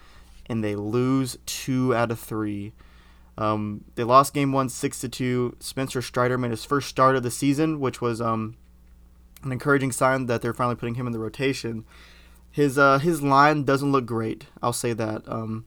and 0.48 0.64
they 0.64 0.76
lose 0.76 1.38
two 1.46 1.96
out 1.96 2.12
of 2.12 2.20
three. 2.20 2.74
Um, 3.38 3.86
they 3.96 4.04
lost 4.04 4.34
game 4.34 4.52
one, 4.52 4.70
six 4.70 5.00
to 5.02 5.10
two. 5.10 5.56
Spencer 5.60 6.02
Strider 6.02 6.38
made 6.38 6.52
his 6.52 6.66
first 6.66 6.90
start 6.90 7.16
of 7.16 7.24
the 7.24 7.32
season, 7.32 7.80
which 7.80 8.02
was 8.02 8.20
um, 8.20 8.58
an 9.44 9.52
encouraging 9.52 9.92
sign 9.92 10.26
that 10.26 10.42
they're 10.42 10.54
finally 10.54 10.76
putting 10.76 10.96
him 10.96 11.08
in 11.08 11.14
the 11.14 11.20
rotation. 11.20 11.86
His 12.50 12.78
uh, 12.78 12.98
his 13.00 13.22
line 13.22 13.64
doesn't 13.64 13.92
look 13.92 14.06
great. 14.06 14.48
I'll 14.62 14.74
say 14.74 14.94
that. 14.94 15.24
Um, 15.28 15.66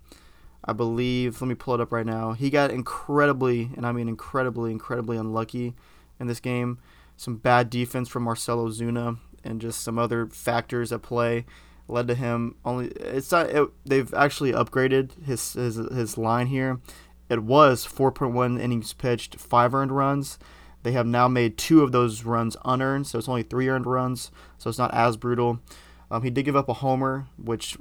I 0.64 0.72
believe. 0.72 1.40
Let 1.40 1.48
me 1.48 1.54
pull 1.54 1.74
it 1.74 1.80
up 1.80 1.92
right 1.92 2.06
now. 2.06 2.32
He 2.32 2.50
got 2.50 2.70
incredibly, 2.70 3.70
and 3.76 3.86
I 3.86 3.92
mean 3.92 4.08
incredibly, 4.08 4.70
incredibly 4.70 5.16
unlucky 5.16 5.74
in 6.18 6.26
this 6.26 6.40
game. 6.40 6.78
Some 7.16 7.36
bad 7.36 7.70
defense 7.70 8.08
from 8.08 8.24
Marcell 8.24 8.66
Ozuna 8.66 9.18
and 9.44 9.60
just 9.60 9.82
some 9.82 9.98
other 9.98 10.26
factors 10.26 10.90
at 10.90 11.02
play 11.02 11.44
led 11.86 12.08
to 12.08 12.14
him 12.14 12.56
only. 12.64 12.88
It's 12.88 13.30
not. 13.30 13.50
It, 13.50 13.68
they've 13.84 14.12
actually 14.14 14.52
upgraded 14.52 15.24
his 15.24 15.52
his 15.52 15.76
his 15.76 16.16
line 16.18 16.46
here 16.46 16.80
it 17.28 17.42
was 17.42 17.86
4.1 17.86 18.60
innings 18.60 18.92
pitched, 18.92 19.36
five 19.36 19.74
earned 19.74 19.92
runs. 19.92 20.38
They 20.82 20.92
have 20.92 21.06
now 21.06 21.28
made 21.28 21.56
two 21.56 21.82
of 21.82 21.92
those 21.92 22.24
runs 22.24 22.56
unearned, 22.64 23.06
so 23.06 23.18
it's 23.18 23.28
only 23.28 23.42
three 23.42 23.68
earned 23.68 23.86
runs, 23.86 24.30
so 24.58 24.68
it's 24.68 24.78
not 24.78 24.92
as 24.92 25.16
brutal. 25.16 25.60
Um, 26.14 26.22
he 26.22 26.30
did 26.30 26.44
give 26.44 26.54
up 26.54 26.68
a 26.68 26.74
homer, 26.74 27.26
which 27.36 27.76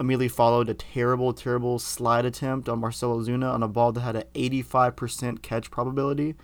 immediately 0.00 0.28
followed 0.28 0.70
a 0.70 0.74
terrible, 0.74 1.34
terrible 1.34 1.78
slide 1.78 2.24
attempt 2.24 2.66
on 2.66 2.78
Marcell 2.78 3.18
Ozuna 3.18 3.52
on 3.52 3.62
a 3.62 3.68
ball 3.68 3.92
that 3.92 4.00
had 4.00 4.16
an 4.16 4.24
85% 4.32 5.42
catch 5.42 5.70
probability. 5.70 6.34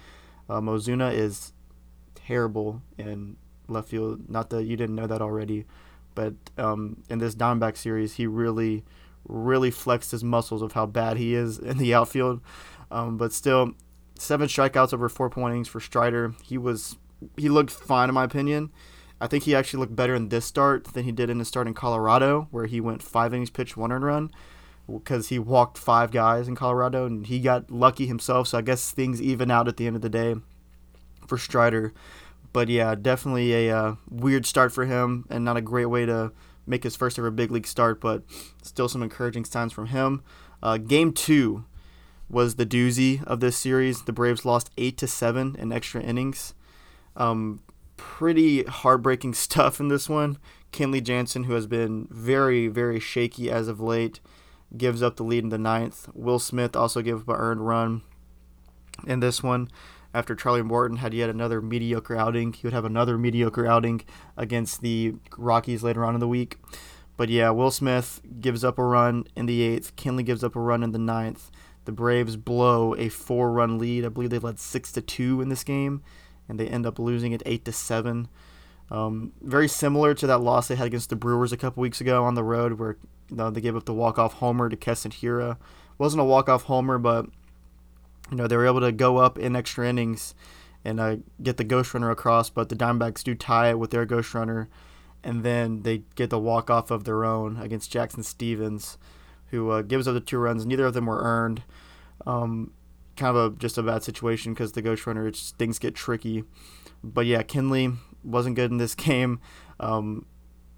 Um, 0.50 0.66
Ozuna 0.66 1.14
is 1.14 1.54
terrible 2.14 2.82
in 2.98 3.38
left 3.68 3.88
field. 3.88 4.28
Not 4.28 4.50
that 4.50 4.64
you 4.64 4.76
didn't 4.76 4.96
know 4.96 5.06
that 5.06 5.22
already, 5.22 5.64
but 6.14 6.34
um, 6.58 7.02
in 7.08 7.20
this 7.20 7.34
Diamondback 7.34 7.78
series, 7.78 8.16
he 8.16 8.26
really 8.26 8.84
really 9.26 9.70
flexed 9.70 10.10
his 10.10 10.22
muscles 10.22 10.60
of 10.60 10.72
how 10.72 10.84
bad 10.84 11.16
he 11.16 11.34
is 11.34 11.58
in 11.58 11.78
the 11.78 11.94
outfield. 11.94 12.42
Um, 12.90 13.16
but 13.16 13.32
still, 13.32 13.72
seven 14.18 14.46
strikeouts 14.46 14.92
over 14.92 15.08
four 15.08 15.30
point 15.30 15.52
innings 15.52 15.68
for 15.68 15.80
Strider. 15.80 16.34
He 16.42 16.58
was 16.58 16.98
he 17.38 17.48
looked 17.48 17.70
fine 17.70 18.10
in 18.10 18.14
my 18.14 18.24
opinion. 18.24 18.70
I 19.20 19.26
think 19.26 19.44
he 19.44 19.54
actually 19.54 19.80
looked 19.80 19.96
better 19.96 20.14
in 20.14 20.30
this 20.30 20.46
start 20.46 20.84
than 20.84 21.04
he 21.04 21.12
did 21.12 21.28
in 21.28 21.38
his 21.38 21.48
start 21.48 21.66
in 21.66 21.74
Colorado, 21.74 22.48
where 22.50 22.66
he 22.66 22.80
went 22.80 23.02
five 23.02 23.34
innings 23.34 23.50
pitched, 23.50 23.76
one 23.76 23.92
earned 23.92 24.04
run, 24.04 24.30
because 24.88 25.28
he 25.28 25.38
walked 25.38 25.76
five 25.76 26.10
guys 26.10 26.48
in 26.48 26.56
Colorado 26.56 27.06
and 27.06 27.26
he 27.26 27.38
got 27.40 27.70
lucky 27.70 28.06
himself. 28.06 28.48
So 28.48 28.58
I 28.58 28.62
guess 28.62 28.90
things 28.90 29.20
even 29.20 29.50
out 29.50 29.68
at 29.68 29.76
the 29.76 29.86
end 29.86 29.96
of 29.96 30.02
the 30.02 30.08
day 30.08 30.36
for 31.26 31.36
Strider. 31.36 31.92
But 32.52 32.68
yeah, 32.68 32.94
definitely 32.94 33.68
a 33.68 33.76
uh, 33.76 33.94
weird 34.08 34.46
start 34.46 34.72
for 34.72 34.86
him 34.86 35.26
and 35.30 35.44
not 35.44 35.56
a 35.56 35.62
great 35.62 35.86
way 35.86 36.06
to 36.06 36.32
make 36.66 36.82
his 36.82 36.96
first 36.96 37.18
ever 37.18 37.30
big 37.30 37.50
league 37.50 37.66
start, 37.66 38.00
but 38.00 38.22
still 38.62 38.88
some 38.88 39.02
encouraging 39.02 39.44
signs 39.44 39.72
from 39.72 39.86
him. 39.86 40.22
Uh, 40.62 40.78
game 40.78 41.12
two 41.12 41.64
was 42.28 42.54
the 42.54 42.66
doozy 42.66 43.22
of 43.24 43.40
this 43.40 43.56
series. 43.56 44.02
The 44.04 44.12
Braves 44.12 44.44
lost 44.44 44.70
eight 44.78 44.96
to 44.98 45.06
seven 45.06 45.56
in 45.58 45.72
extra 45.72 46.00
innings. 46.00 46.54
Um, 47.16 47.60
pretty 48.20 48.64
heartbreaking 48.64 49.32
stuff 49.46 49.80
in 49.80 49.88
this 49.88 50.06
one. 50.06 50.36
Kenley 50.72 51.02
Jansen, 51.02 51.44
who 51.44 51.54
has 51.54 51.66
been 51.66 52.06
very, 52.10 52.68
very 52.68 53.00
shaky 53.00 53.50
as 53.50 53.66
of 53.66 53.80
late, 53.80 54.20
gives 54.76 55.02
up 55.02 55.16
the 55.16 55.22
lead 55.22 55.42
in 55.42 55.48
the 55.48 55.56
ninth. 55.56 56.06
Will 56.12 56.38
Smith 56.38 56.76
also 56.76 57.00
gives 57.00 57.22
up 57.22 57.30
an 57.30 57.36
earned 57.36 57.66
run 57.66 58.02
in 59.06 59.20
this 59.20 59.42
one. 59.42 59.70
After 60.12 60.34
Charlie 60.34 60.60
Morton 60.60 60.98
had 60.98 61.14
yet 61.14 61.30
another 61.30 61.62
mediocre 61.62 62.14
outing, 62.14 62.52
he 62.52 62.66
would 62.66 62.74
have 62.74 62.84
another 62.84 63.16
mediocre 63.16 63.66
outing 63.66 64.02
against 64.36 64.82
the 64.82 65.14
Rockies 65.38 65.82
later 65.82 66.04
on 66.04 66.12
in 66.12 66.20
the 66.20 66.28
week. 66.28 66.58
But 67.16 67.30
yeah, 67.30 67.48
Will 67.50 67.70
Smith 67.70 68.20
gives 68.38 68.62
up 68.62 68.78
a 68.78 68.84
run 68.84 69.24
in 69.34 69.46
the 69.46 69.62
eighth. 69.62 69.96
Kenley 69.96 70.26
gives 70.26 70.44
up 70.44 70.56
a 70.56 70.60
run 70.60 70.82
in 70.82 70.92
the 70.92 70.98
ninth. 70.98 71.50
The 71.86 71.92
Braves 71.92 72.36
blow 72.36 72.94
a 72.96 73.08
four-run 73.08 73.78
lead. 73.78 74.04
I 74.04 74.10
believe 74.10 74.28
they 74.28 74.38
led 74.38 74.58
six 74.58 74.92
to 74.92 75.00
two 75.00 75.40
in 75.40 75.48
this 75.48 75.64
game, 75.64 76.02
and 76.50 76.58
they 76.58 76.66
end 76.66 76.84
up 76.84 76.98
losing 76.98 77.30
it 77.30 77.42
eight 77.46 77.64
to 77.64 77.72
seven. 77.72 78.28
Um, 78.90 79.32
very 79.40 79.68
similar 79.68 80.14
to 80.14 80.26
that 80.26 80.40
loss 80.40 80.66
they 80.66 80.74
had 80.74 80.88
against 80.88 81.08
the 81.08 81.16
Brewers 81.16 81.52
a 81.52 81.56
couple 81.56 81.80
weeks 81.80 82.00
ago 82.00 82.24
on 82.24 82.34
the 82.34 82.42
road, 82.42 82.72
where 82.72 82.96
you 83.30 83.36
know, 83.36 83.50
they 83.50 83.60
gave 83.60 83.76
up 83.76 83.84
the 83.84 83.94
walk-off 83.94 84.34
homer 84.34 84.68
to 84.68 84.76
Keston 84.76 85.12
Hiura. 85.12 85.56
wasn't 85.96 86.20
a 86.20 86.24
walk-off 86.24 86.64
homer, 86.64 86.98
but 86.98 87.26
you 88.30 88.36
know 88.36 88.48
they 88.48 88.56
were 88.56 88.66
able 88.66 88.80
to 88.80 88.90
go 88.90 89.18
up 89.18 89.38
in 89.38 89.54
extra 89.54 89.88
innings 89.88 90.34
and 90.84 90.98
uh, 90.98 91.16
get 91.40 91.56
the 91.56 91.64
ghost 91.64 91.94
runner 91.94 92.10
across. 92.10 92.50
But 92.50 92.68
the 92.68 92.74
Diamondbacks 92.74 93.22
do 93.22 93.36
tie 93.36 93.70
it 93.70 93.78
with 93.78 93.92
their 93.92 94.04
ghost 94.04 94.34
runner, 94.34 94.68
and 95.22 95.44
then 95.44 95.82
they 95.82 96.02
get 96.16 96.30
the 96.30 96.38
walk-off 96.40 96.90
of 96.90 97.04
their 97.04 97.24
own 97.24 97.58
against 97.58 97.92
Jackson 97.92 98.24
Stephens, 98.24 98.98
who 99.50 99.70
uh, 99.70 99.82
gives 99.82 100.08
up 100.08 100.14
the 100.14 100.20
two 100.20 100.38
runs. 100.38 100.66
Neither 100.66 100.86
of 100.86 100.94
them 100.94 101.06
were 101.06 101.22
earned. 101.22 101.62
Um, 102.26 102.72
kind 103.20 103.36
of 103.36 103.52
a, 103.52 103.56
just 103.56 103.76
a 103.78 103.82
bad 103.82 104.02
situation 104.02 104.54
because 104.54 104.72
the 104.72 104.82
ghost 104.82 105.06
runner, 105.06 105.30
things 105.30 105.78
get 105.78 105.94
tricky. 105.94 106.44
But 107.04 107.26
yeah, 107.26 107.42
Kenley 107.42 107.96
wasn't 108.24 108.56
good 108.56 108.70
in 108.70 108.78
this 108.78 108.94
game. 109.08 109.40
Um, 109.78 110.26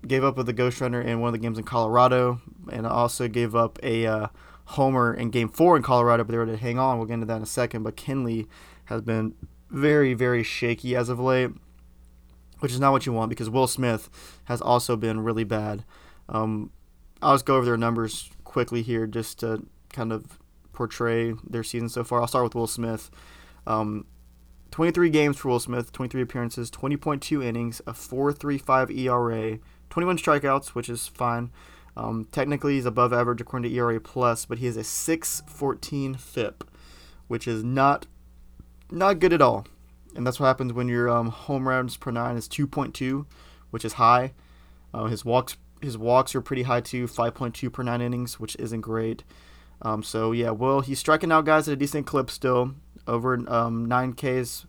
gave 0.07 0.25
up 0.25 0.37
with 0.37 0.47
the 0.47 0.53
Ghost 0.53 0.81
Runner 0.81 1.01
in 1.01 1.21
one 1.21 1.29
of 1.29 1.33
the 1.33 1.39
games 1.39 1.59
in 1.59 1.65
Colorado, 1.65 2.41
and 2.71 2.87
also 2.87 3.29
gave 3.29 3.55
up 3.55 3.79
a 3.83 4.07
uh, 4.07 4.27
homer 4.67 5.15
in 5.15 5.31
Game 5.31 5.49
Four 5.49 5.77
in 5.77 5.83
Colorado. 5.83 6.25
But 6.25 6.33
they 6.33 6.39
were 6.39 6.47
to 6.47 6.57
hang 6.57 6.79
on. 6.79 6.99
We'll 6.99 7.07
get 7.07 7.15
into 7.15 7.27
that 7.27 7.37
in 7.37 7.43
a 7.43 7.47
second. 7.47 7.85
But 7.85 7.97
Kenley 7.97 8.49
has 8.87 9.01
been 9.01 9.35
very, 9.71 10.13
very 10.15 10.43
shaky 10.43 10.97
as 10.97 11.09
of 11.09 11.21
late, 11.21 11.51
which 12.59 12.73
is 12.73 12.81
not 12.81 12.93
what 12.93 13.07
you 13.07 13.13
want 13.13 13.31
because 13.31 13.49
Will 13.49 13.67
Smith 13.69 14.11
has 14.45 14.61
also 14.61 14.97
been 14.97 15.21
really 15.21 15.45
bad. 15.45 15.85
Um, 16.29 16.71
I'll 17.21 17.35
just 17.35 17.47
go 17.47 17.57
over 17.57 17.65
their 17.65 17.77
numbers 17.77 18.31
quickly 18.45 18.83
here 18.83 19.07
just 19.07 19.41
to 19.41 19.65
kind 19.93 20.13
of 20.13 20.39
portray 20.73 21.35
their 21.49 21.63
season 21.63 21.89
so 21.89 22.05
far. 22.05 22.21
I'll 22.21 22.27
start 22.27 22.45
with 22.45 22.55
Will 22.55 22.67
Smith. 22.67 23.11
Um, 23.67 24.07
23 24.71 25.11
games 25.11 25.37
for 25.37 25.49
Will 25.49 25.61
Smith, 25.61 25.93
23 25.93 26.23
appearances, 26.23 26.71
20.2 26.71 27.45
innings, 27.45 27.81
a 27.87 27.93
4.35 27.93 28.97
ERA, 28.97 29.59
21 29.91 30.17
strikeouts, 30.19 30.69
which 30.69 30.89
is 30.89 31.07
fine. 31.09 31.51
Um, 31.97 32.27
technically, 32.33 32.75
he's 32.75 32.87
above 32.87 33.13
average 33.13 33.41
according 33.41 33.71
to 33.71 33.77
ERA 33.77 34.01
plus, 34.01 34.47
but 34.47 34.59
he 34.59 34.67
has 34.67 34.79
a 34.79 34.81
6.14 34.81 36.19
FIP, 36.19 36.65
which 37.29 37.47
is 37.47 37.63
not 37.63 38.07
not 38.91 39.21
good 39.21 39.33
at 39.33 39.41
all. 39.41 39.67
And 40.15 40.27
that's 40.27 40.39
what 40.39 40.47
happens 40.47 40.73
when 40.73 40.89
your 40.89 41.09
um, 41.09 41.29
home 41.29 41.67
runs 41.67 41.97
per 41.97 42.11
nine 42.11 42.37
is 42.37 42.49
2.2, 42.49 43.25
which 43.71 43.85
is 43.85 43.95
high. 43.95 44.33
Uh, 44.93 45.07
his 45.07 45.25
walks 45.25 45.57
his 45.81 45.99
walks 45.99 46.35
are 46.35 46.41
pretty 46.41 46.63
high 46.63 46.81
too, 46.81 47.07
5.2 47.07 47.73
per 47.73 47.83
nine 47.83 48.01
innings, 48.01 48.39
which 48.39 48.57
isn't 48.57 48.83
great. 48.83 49.25
Um, 49.83 50.03
so 50.03 50.33
yeah, 50.33 50.51
well, 50.51 50.81
he's 50.81 50.99
striking 50.99 51.33
out 51.33 51.45
guys 51.45 51.69
at 51.69 51.73
a 51.73 51.77
decent 51.77 52.07
clip 52.07 52.31
still 52.31 52.75
over 53.07 53.35
um, 53.35 53.89
9Ks 53.89 54.67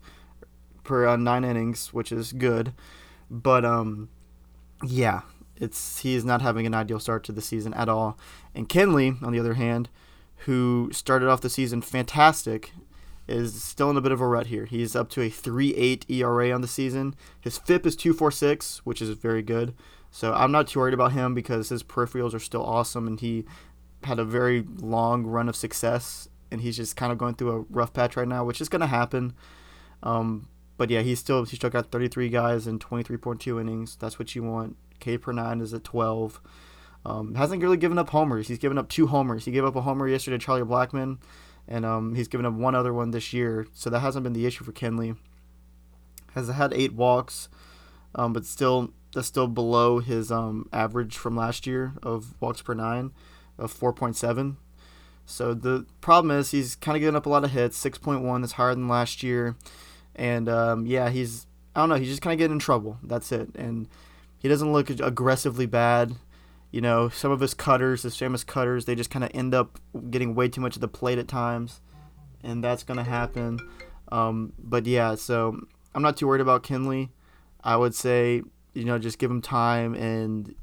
per 0.84 1.08
uh, 1.08 1.15
nine 1.15 1.43
innings, 1.43 1.93
which 1.93 2.12
is 2.12 2.34
good. 2.34 2.74
But 3.29 3.63
um, 3.63 4.10
yeah, 4.84 5.22
it's 5.55 6.00
he's 6.00 6.25
not 6.25 6.41
having 6.41 6.65
an 6.65 6.74
ideal 6.74 7.00
start 7.00 7.24
to 7.25 7.32
the 7.32 7.41
season 7.41 7.74
at 7.74 7.89
all. 7.89 8.17
And 8.53 8.67
Kenley, 8.67 9.22
on 9.24 9.32
the 9.34 9.39
other 9.39 9.53
hand, 9.53 9.89
who 10.46 10.89
started 10.91 11.29
off 11.29 11.41
the 11.41 11.50
season 11.50 11.82
fantastic, 11.82 12.74
is 13.27 13.63
still 13.63 13.89
in 13.89 13.98
a 13.98 14.01
bit 14.01 14.12
of 14.12 14.20
a 14.20 14.27
rut 14.27 14.48
here. 14.48 14.65
He's 14.65 14.96
up 14.96 15.10
to 15.12 15.22
a 15.22 15.29
3.8 15.29 16.10
ERA 16.10 16.51
on 16.51 16.62
the 16.62 16.67
season. 16.67 17.15
His 17.39 17.58
FIP 17.58 17.86
is 17.86 17.96
2.46, 17.96 18.79
which 18.79 19.01
is 19.01 19.10
very 19.12 19.41
good. 19.41 19.74
So 20.12 20.34
I'm 20.34 20.51
not 20.51 20.67
too 20.67 20.79
worried 20.79 20.93
about 20.93 21.13
him 21.13 21.34
because 21.34 21.70
his 21.70 21.82
peripherals 21.82 22.34
are 22.34 22.39
still 22.39 22.63
awesome, 22.63 23.08
and 23.08 23.20
he 23.20 23.46
had 24.05 24.19
a 24.19 24.25
very 24.25 24.65
long 24.79 25.25
run 25.25 25.50
of 25.50 25.55
success 25.55 26.27
and 26.53 26.62
he's 26.62 26.77
just 26.77 26.95
kind 26.95 27.12
of 27.12 27.17
going 27.17 27.33
through 27.33 27.51
a 27.51 27.60
rough 27.69 27.93
patch 27.93 28.15
right 28.15 28.27
now, 28.27 28.45
which 28.45 28.62
is 28.62 28.69
going 28.69 28.79
to 28.81 28.88
happen. 28.88 29.33
Um, 30.03 30.48
but 30.77 30.91
yeah, 30.91 31.01
he's 31.01 31.19
still 31.19 31.43
he 31.45 31.55
still 31.55 31.72
got 31.72 31.91
33 31.91 32.29
guys 32.29 32.67
in 32.67 32.77
23.2 32.77 33.60
innings. 33.60 33.95
That's 33.95 34.19
what 34.19 34.36
you 34.36 34.43
want. 34.43 34.77
K 35.00 35.17
per 35.17 35.31
nine 35.31 35.62
is 35.62 35.74
at 35.74 35.83
12. 35.83 36.39
Um, 37.05 37.36
hasn't 37.36 37.62
really 37.62 37.77
given 37.77 37.98
up 37.98 38.12
homers. 38.12 38.48
He's 38.48 38.60
given 38.60 38.77
up 38.77 38.88
two 38.88 39.07
homers. 39.07 39.45
He 39.45 39.51
gave 39.51 39.65
up 39.65 39.75
a 39.75 39.81
homer 39.81 40.07
yesterday 40.07 40.38
to 40.38 40.45
Charlie 40.45 40.62
Blackmon, 40.62 41.17
and 41.67 41.86
um, 41.86 42.15
he's 42.15 42.27
given 42.27 42.45
up 42.45 42.53
one 42.53 42.75
other 42.75 42.93
one 42.93 43.12
this 43.12 43.33
year. 43.33 43.67
So 43.74 43.89
that 43.89 44.00
hasn't 44.00 44.24
been 44.24 44.33
the 44.33 44.45
issue 44.45 44.63
for 44.63 44.72
Kenley. 44.72 45.17
Has 46.36 46.50
had 46.50 46.72
eight 46.74 46.93
walks, 46.93 47.50
um, 48.13 48.31
but 48.31 48.45
still 48.45 48.93
that's 49.13 49.27
still 49.27 49.48
below 49.48 50.00
his 50.00 50.31
um, 50.31 50.69
average 50.72 51.17
from 51.17 51.36
last 51.36 51.65
year 51.65 51.93
of 52.03 52.36
walks 52.39 52.62
per 52.62 52.74
nine 52.74 53.12
of 53.57 53.74
4.7. 53.74 54.55
So 55.25 55.53
the 55.53 55.86
problem 56.01 56.38
is 56.38 56.51
he's 56.51 56.75
kind 56.75 56.95
of 56.95 57.00
giving 57.00 57.15
up 57.15 57.25
a 57.25 57.29
lot 57.29 57.43
of 57.43 57.51
hits. 57.51 57.81
6.1 57.83 58.41
that's 58.41 58.53
higher 58.53 58.75
than 58.75 58.88
last 58.88 59.24
year, 59.24 59.55
and 60.15 60.50
um, 60.50 60.86
yeah, 60.86 61.10
he's 61.10 61.48
I 61.75 61.79
don't 61.79 61.89
know. 61.89 61.95
He's 61.95 62.10
just 62.10 62.22
kind 62.22 62.33
of 62.33 62.39
getting 62.39 62.55
in 62.55 62.60
trouble. 62.60 62.98
That's 63.01 63.31
it, 63.31 63.50
and 63.55 63.88
he 64.38 64.50
doesn't 64.50 64.72
look 64.72 64.89
aggressively 64.89 65.65
bad. 65.65 66.15
You 66.72 66.81
know, 66.81 67.07
some 67.07 67.31
of 67.31 67.39
his 67.39 67.53
cutters, 67.53 68.01
his 68.03 68.17
famous 68.17 68.43
cutters, 68.43 68.86
they 68.86 68.95
just 68.95 69.10
kind 69.10 69.24
of 69.24 69.31
end 69.33 69.53
up 69.53 69.79
getting 70.10 70.36
way 70.36 70.50
too 70.50 70.60
much 70.60 70.75
of 70.75 70.81
the 70.81 70.88
plate 70.88 71.19
at 71.19 71.27
times, 71.27 71.79
and 72.43 72.63
that's 72.63 72.83
gonna 72.83 73.03
happen. 73.03 73.60
Um, 74.12 74.53
but 74.60 74.86
yeah, 74.86 75.15
so 75.15 75.57
I'm 75.95 76.01
not 76.01 76.17
too 76.17 76.27
worried 76.27 76.41
about 76.41 76.63
Kenley. 76.63 77.10
I 77.63 77.77
would 77.77 77.95
say 77.95 78.41
you 78.74 78.83
know 78.83 79.00
just 79.00 79.19
give 79.19 79.31
him 79.31 79.41
time 79.41 79.93
and 79.93 80.53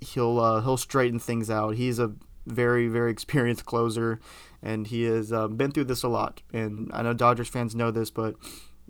he'll 0.00 0.38
uh, 0.38 0.60
he'll 0.60 0.76
straighten 0.76 1.18
things 1.18 1.50
out. 1.50 1.74
He's 1.74 1.98
a 1.98 2.12
very, 2.46 2.88
very 2.88 3.10
experienced 3.10 3.64
closer, 3.64 4.20
and 4.62 4.86
he 4.86 5.04
has 5.04 5.32
um, 5.32 5.56
been 5.56 5.70
through 5.70 5.84
this 5.84 6.02
a 6.02 6.08
lot. 6.08 6.42
And 6.52 6.90
I 6.92 7.02
know 7.02 7.14
Dodgers 7.14 7.48
fans 7.48 7.74
know 7.74 7.90
this, 7.90 8.10
but 8.10 8.34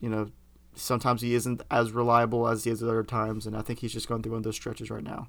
you 0.00 0.08
know 0.08 0.30
sometimes 0.76 1.22
he 1.22 1.34
isn't 1.34 1.62
as 1.70 1.92
reliable 1.92 2.48
as 2.48 2.64
he 2.64 2.70
is 2.70 2.82
at 2.82 2.88
other 2.88 3.04
times, 3.04 3.46
and 3.46 3.56
I 3.56 3.62
think 3.62 3.80
he's 3.80 3.92
just 3.92 4.08
going 4.08 4.22
through 4.22 4.32
one 4.32 4.38
of 4.38 4.44
those 4.44 4.56
stretches 4.56 4.90
right 4.90 5.04
now. 5.04 5.28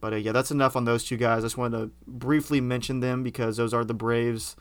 But 0.00 0.12
uh, 0.12 0.16
yeah, 0.16 0.32
that's 0.32 0.50
enough 0.50 0.76
on 0.76 0.84
those 0.84 1.04
two 1.04 1.16
guys. 1.16 1.44
I 1.44 1.46
just 1.46 1.56
wanted 1.56 1.78
to 1.78 1.90
briefly 2.06 2.60
mention 2.60 3.00
them 3.00 3.22
because 3.22 3.56
those 3.56 3.72
are 3.72 3.84
the 3.84 3.94
Braves' 3.94 4.56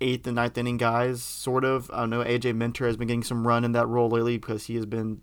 eighth 0.00 0.26
and 0.26 0.36
ninth 0.36 0.56
inning 0.56 0.78
guys, 0.78 1.22
sort 1.22 1.64
of. 1.64 1.90
I 1.92 2.06
know 2.06 2.24
AJ 2.24 2.56
Minter 2.56 2.86
has 2.86 2.96
been 2.96 3.08
getting 3.08 3.22
some 3.22 3.46
run 3.46 3.64
in 3.64 3.72
that 3.72 3.86
role 3.86 4.08
lately 4.08 4.38
because 4.38 4.66
he 4.66 4.76
has 4.76 4.86
been 4.86 5.20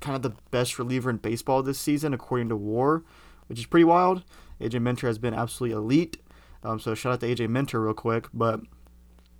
kind 0.00 0.14
of 0.14 0.22
the 0.22 0.38
best 0.50 0.78
reliever 0.78 1.10
in 1.10 1.16
baseball 1.16 1.62
this 1.62 1.80
season, 1.80 2.14
according 2.14 2.50
to 2.50 2.56
WAR, 2.56 3.02
which 3.46 3.58
is 3.58 3.66
pretty 3.66 3.84
wild. 3.84 4.22
AJ 4.60 4.82
Minter 4.82 5.06
has 5.06 5.18
been 5.18 5.34
absolutely 5.34 5.76
elite. 5.76 6.18
Um, 6.62 6.80
so 6.80 6.94
shout 6.94 7.12
out 7.12 7.20
to 7.20 7.34
AJ 7.34 7.48
Minter 7.48 7.80
real 7.80 7.94
quick. 7.94 8.26
But 8.32 8.60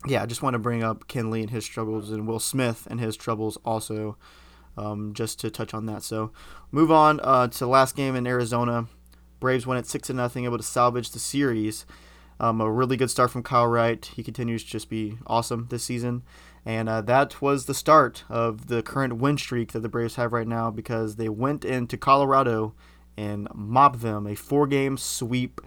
yeah, 0.06 0.22
I 0.22 0.26
just 0.26 0.42
want 0.42 0.54
to 0.54 0.58
bring 0.58 0.82
up 0.82 1.08
Kenley 1.08 1.40
and 1.40 1.50
his 1.50 1.64
struggles 1.64 2.10
and 2.10 2.26
Will 2.26 2.38
Smith 2.38 2.87
and 2.90 3.00
his 3.00 3.16
troubles 3.16 3.58
also, 3.64 4.16
um, 4.76 5.12
just 5.12 5.40
to 5.40 5.50
touch 5.50 5.75
on 5.75 5.87
that. 5.87 6.02
So 6.02 6.30
move 6.70 6.92
on 6.92 7.20
uh, 7.22 7.48
to 7.48 7.58
the 7.58 7.66
last 7.66 7.96
game 7.96 8.14
in 8.14 8.26
Arizona. 8.26 8.87
Braves 9.40 9.66
went 9.66 9.78
at 9.78 9.87
six 9.87 10.08
to 10.08 10.14
nothing, 10.14 10.44
able 10.44 10.58
to 10.58 10.64
salvage 10.64 11.10
the 11.10 11.18
series. 11.18 11.87
Um, 12.40 12.60
a 12.60 12.70
really 12.70 12.96
good 12.96 13.10
start 13.10 13.32
from 13.32 13.42
Kyle 13.42 13.66
Wright. 13.66 14.04
He 14.14 14.22
continues 14.22 14.62
to 14.62 14.70
just 14.70 14.88
be 14.88 15.18
awesome 15.26 15.66
this 15.70 15.82
season. 15.82 16.22
And 16.64 16.88
uh, 16.88 17.00
that 17.02 17.40
was 17.42 17.66
the 17.66 17.75
start 17.75 18.25
of 18.28 18.68
the 18.68 18.82
current 18.82 19.16
win 19.16 19.38
streak 19.38 19.72
that 19.72 19.80
the 19.80 19.88
Braves 19.88 20.16
have 20.16 20.32
right 20.32 20.46
now 20.46 20.70
because 20.70 21.16
they 21.16 21.28
went 21.28 21.64
into 21.64 21.96
Colorado 21.96 22.75
and 23.18 23.48
mop 23.52 23.98
them 23.98 24.28
a 24.28 24.37
four 24.37 24.68
game 24.68 24.96
sweep 24.96 25.60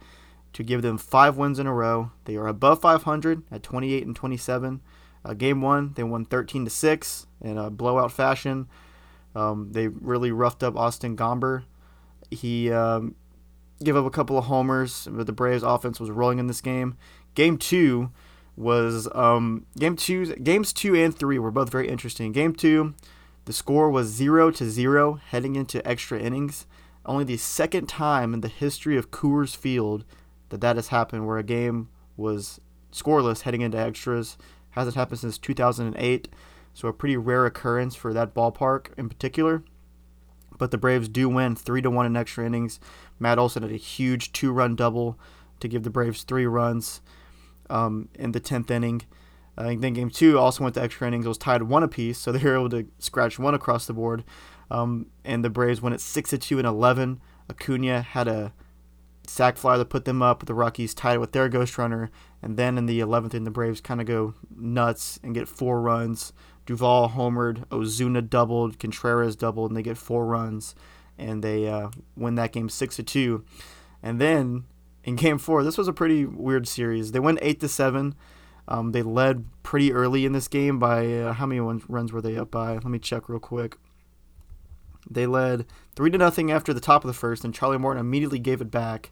to 0.53 0.63
give 0.63 0.81
them 0.81 0.97
five 0.97 1.35
wins 1.35 1.59
in 1.59 1.67
a 1.67 1.73
row. 1.73 2.11
They 2.23 2.37
are 2.37 2.47
above 2.47 2.79
500 2.81 3.43
at 3.51 3.61
28 3.61 4.07
and 4.07 4.15
27. 4.15 4.81
Uh, 5.23 5.33
game 5.33 5.61
one, 5.61 5.91
they 5.95 6.03
won 6.03 6.23
13 6.23 6.63
to 6.63 6.71
6 6.71 7.27
in 7.41 7.57
a 7.57 7.69
blowout 7.69 8.13
fashion. 8.13 8.67
Um, 9.35 9.73
they 9.73 9.89
really 9.89 10.31
roughed 10.31 10.63
up 10.63 10.77
Austin 10.77 11.17
Gomber. 11.17 11.63
He 12.29 12.71
um, 12.71 13.15
gave 13.83 13.97
up 13.97 14.05
a 14.05 14.09
couple 14.09 14.37
of 14.37 14.45
homers, 14.45 15.09
but 15.11 15.27
the 15.27 15.33
Braves 15.33 15.63
offense 15.63 15.99
was 15.99 16.09
rolling 16.09 16.39
in 16.39 16.47
this 16.47 16.61
game. 16.61 16.95
Game 17.35 17.57
two 17.57 18.11
was 18.55 19.09
um, 19.13 19.65
game 19.77 19.97
two. 19.97 20.35
Games 20.35 20.71
two 20.71 20.95
and 20.95 21.13
three 21.13 21.37
were 21.37 21.51
both 21.51 21.69
very 21.69 21.89
interesting. 21.89 22.31
Game 22.31 22.53
two, 22.53 22.93
the 23.43 23.53
score 23.53 23.89
was 23.89 24.07
zero 24.07 24.51
to 24.51 24.69
zero 24.69 25.15
heading 25.15 25.57
into 25.57 25.85
extra 25.85 26.17
innings 26.17 26.65
only 27.05 27.23
the 27.23 27.37
second 27.37 27.87
time 27.87 28.33
in 28.33 28.41
the 28.41 28.47
history 28.47 28.97
of 28.97 29.11
Coors 29.11 29.55
Field 29.55 30.05
that 30.49 30.61
that 30.61 30.75
has 30.75 30.89
happened, 30.89 31.25
where 31.25 31.37
a 31.37 31.43
game 31.43 31.89
was 32.17 32.59
scoreless 32.91 33.41
heading 33.41 33.61
into 33.61 33.77
extras. 33.77 34.37
Hasn't 34.71 34.95
happened 34.95 35.19
since 35.19 35.37
2008, 35.37 36.29
so 36.73 36.87
a 36.87 36.93
pretty 36.93 37.17
rare 37.17 37.45
occurrence 37.45 37.95
for 37.95 38.13
that 38.13 38.33
ballpark 38.33 38.87
in 38.97 39.09
particular. 39.09 39.63
But 40.57 40.71
the 40.71 40.77
Braves 40.77 41.09
do 41.09 41.27
win 41.27 41.55
three 41.55 41.81
to 41.81 41.89
one 41.89 42.05
in 42.05 42.15
extra 42.15 42.45
innings. 42.45 42.79
Matt 43.19 43.39
Olson 43.39 43.63
had 43.63 43.71
a 43.71 43.77
huge 43.77 44.31
two-run 44.31 44.75
double 44.75 45.19
to 45.59 45.67
give 45.67 45.83
the 45.83 45.89
Braves 45.89 46.23
three 46.23 46.45
runs 46.45 47.01
um, 47.69 48.09
in 48.15 48.31
the 48.31 48.39
tenth 48.39 48.69
inning. 48.69 49.01
Uh, 49.57 49.73
then 49.77 49.93
game 49.93 50.09
two 50.09 50.39
also 50.39 50.63
went 50.63 50.75
to 50.75 50.81
extra 50.81 51.07
innings. 51.07 51.25
It 51.25 51.29
was 51.29 51.37
tied 51.37 51.63
one 51.63 51.83
apiece, 51.83 52.17
so 52.17 52.31
they 52.31 52.43
were 52.43 52.55
able 52.55 52.69
to 52.69 52.87
scratch 52.99 53.39
one 53.39 53.53
across 53.53 53.85
the 53.85 53.93
board. 53.93 54.23
Um, 54.71 55.07
and 55.25 55.43
the 55.43 55.49
Braves 55.49 55.81
went 55.81 55.93
at 55.93 56.01
six 56.01 56.29
to 56.29 56.37
two 56.37 56.57
and 56.57 56.65
eleven. 56.65 57.19
Acuna 57.49 58.01
had 58.01 58.27
a 58.27 58.53
sac 59.27 59.57
fly 59.57 59.77
to 59.77 59.85
put 59.85 60.05
them 60.05 60.21
up. 60.21 60.45
The 60.45 60.53
Rockies 60.53 60.93
tied 60.93 61.15
it 61.15 61.19
with 61.19 61.33
their 61.33 61.49
ghost 61.49 61.77
runner, 61.77 62.09
and 62.41 62.57
then 62.57 62.77
in 62.77 62.85
the 62.85 63.01
11th 63.01 63.33
inning, 63.33 63.43
the 63.43 63.51
Braves 63.51 63.81
kind 63.81 63.99
of 63.99 64.07
go 64.07 64.33
nuts 64.55 65.19
and 65.21 65.35
get 65.35 65.47
four 65.47 65.81
runs. 65.81 66.31
Duvall 66.65 67.09
homered, 67.09 67.65
Ozuna 67.67 68.27
doubled, 68.27 68.79
Contreras 68.79 69.35
doubled, 69.35 69.71
and 69.71 69.77
they 69.77 69.83
get 69.83 69.97
four 69.97 70.25
runs, 70.25 70.73
and 71.17 71.43
they 71.43 71.67
uh, 71.67 71.89
win 72.15 72.35
that 72.35 72.53
game 72.53 72.69
six 72.69 72.95
to 72.95 73.03
two. 73.03 73.43
And 74.01 74.21
then 74.21 74.63
in 75.03 75.15
Game 75.17 75.37
Four, 75.37 75.63
this 75.63 75.77
was 75.77 75.87
a 75.87 75.93
pretty 75.93 76.25
weird 76.25 76.67
series. 76.67 77.11
They 77.11 77.19
went 77.19 77.39
eight 77.41 77.59
to 77.59 77.67
seven. 77.67 78.15
Um, 78.67 78.91
they 78.91 79.01
led 79.01 79.45
pretty 79.63 79.91
early 79.91 80.25
in 80.25 80.33
this 80.33 80.47
game 80.47 80.79
by 80.79 81.11
uh, 81.13 81.33
how 81.33 81.45
many 81.45 81.59
runs 81.59 82.13
were 82.13 82.21
they 82.21 82.37
up 82.37 82.51
by? 82.51 82.73
Let 82.73 82.85
me 82.85 82.99
check 82.99 83.27
real 83.27 83.39
quick. 83.39 83.77
They 85.13 85.25
led 85.25 85.65
three 85.95 86.09
to 86.11 86.17
nothing 86.17 86.51
after 86.51 86.73
the 86.73 86.79
top 86.79 87.03
of 87.03 87.07
the 87.07 87.13
first, 87.13 87.43
and 87.43 87.53
Charlie 87.53 87.77
Morton 87.77 87.99
immediately 87.99 88.39
gave 88.39 88.61
it 88.61 88.71
back. 88.71 89.11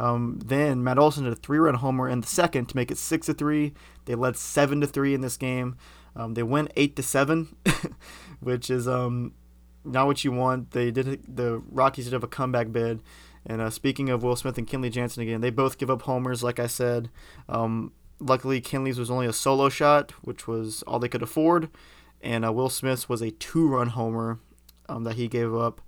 Um, 0.00 0.38
then 0.44 0.84
Matt 0.84 0.98
Olson 0.98 1.24
had 1.24 1.32
a 1.32 1.36
three-run 1.36 1.74
homer 1.74 2.08
in 2.08 2.20
the 2.20 2.26
second 2.26 2.66
to 2.66 2.76
make 2.76 2.90
it 2.90 2.98
six 2.98 3.26
to 3.26 3.34
three. 3.34 3.74
They 4.04 4.14
led 4.14 4.36
seven 4.36 4.80
to 4.80 4.86
three 4.86 5.14
in 5.14 5.20
this 5.20 5.36
game. 5.36 5.76
Um, 6.14 6.34
they 6.34 6.42
went 6.42 6.72
eight 6.76 6.96
to 6.96 7.02
seven, 7.02 7.56
which 8.40 8.70
is 8.70 8.86
um, 8.86 9.32
not 9.84 10.06
what 10.06 10.24
you 10.24 10.32
want. 10.32 10.70
They 10.70 10.90
did 10.90 11.36
the 11.36 11.62
Rockies 11.70 12.04
did 12.04 12.12
have 12.12 12.24
a 12.24 12.28
comeback 12.28 12.72
bid. 12.72 13.02
And 13.46 13.60
uh, 13.60 13.70
speaking 13.70 14.10
of 14.10 14.22
Will 14.22 14.36
Smith 14.36 14.58
and 14.58 14.66
Kenley 14.66 14.90
Jansen 14.90 15.22
again, 15.22 15.40
they 15.40 15.50
both 15.50 15.78
give 15.78 15.90
up 15.90 16.02
homers, 16.02 16.42
like 16.42 16.58
I 16.58 16.66
said. 16.66 17.08
Um, 17.48 17.92
luckily, 18.20 18.60
Kenley's 18.60 18.98
was 18.98 19.10
only 19.10 19.26
a 19.26 19.32
solo 19.32 19.68
shot, 19.68 20.12
which 20.22 20.46
was 20.46 20.82
all 20.82 20.98
they 20.98 21.08
could 21.08 21.22
afford, 21.22 21.70
and 22.20 22.44
uh, 22.44 22.52
Will 22.52 22.68
Smith's 22.68 23.08
was 23.08 23.22
a 23.22 23.30
two-run 23.30 23.88
homer 23.88 24.38
um, 24.88 25.04
that 25.04 25.16
he 25.16 25.28
gave 25.28 25.54
up. 25.54 25.80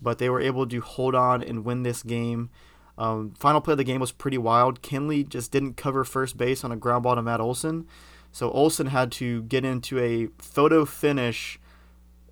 But 0.00 0.18
they 0.18 0.28
were 0.28 0.40
able 0.40 0.66
to 0.66 0.80
hold 0.80 1.14
on 1.14 1.42
and 1.42 1.64
win 1.64 1.82
this 1.82 2.02
game. 2.02 2.50
Um, 2.98 3.34
final 3.38 3.60
play 3.60 3.72
of 3.72 3.78
the 3.78 3.84
game 3.84 4.00
was 4.00 4.12
pretty 4.12 4.38
wild. 4.38 4.82
Kenley 4.82 5.28
just 5.28 5.52
didn't 5.52 5.76
cover 5.76 6.02
first 6.04 6.36
base 6.36 6.64
on 6.64 6.72
a 6.72 6.76
ground 6.76 7.04
ball 7.04 7.14
to 7.14 7.22
Matt 7.22 7.40
Olson. 7.40 7.86
So 8.32 8.50
Olson 8.50 8.88
had 8.88 9.12
to 9.12 9.42
get 9.42 9.64
into 9.64 9.98
a 9.98 10.28
photo 10.42 10.84
finish 10.84 11.58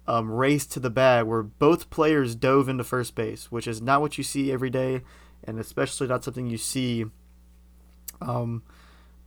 um, 0.07 0.31
race 0.31 0.67
to 0.67 0.81
the 0.81 0.91
bag 0.91 1.27
where 1.27 1.43
both 1.43 1.91
players 1.91 2.35
dove 2.35 2.69
into 2.69 2.85
first 2.85 3.15
base, 3.15 3.51
which 3.51 3.67
is 3.67 3.81
not 3.81 4.01
what 4.01 4.19
you 4.19 4.25
see 4.25 4.53
every 4.53 4.71
day, 4.71 5.03
and 5.45 5.59
especially 5.59 6.07
not 6.07 6.25
something 6.25 6.47
you 6.47 6.59
see 6.59 7.07
um, 8.21 8.63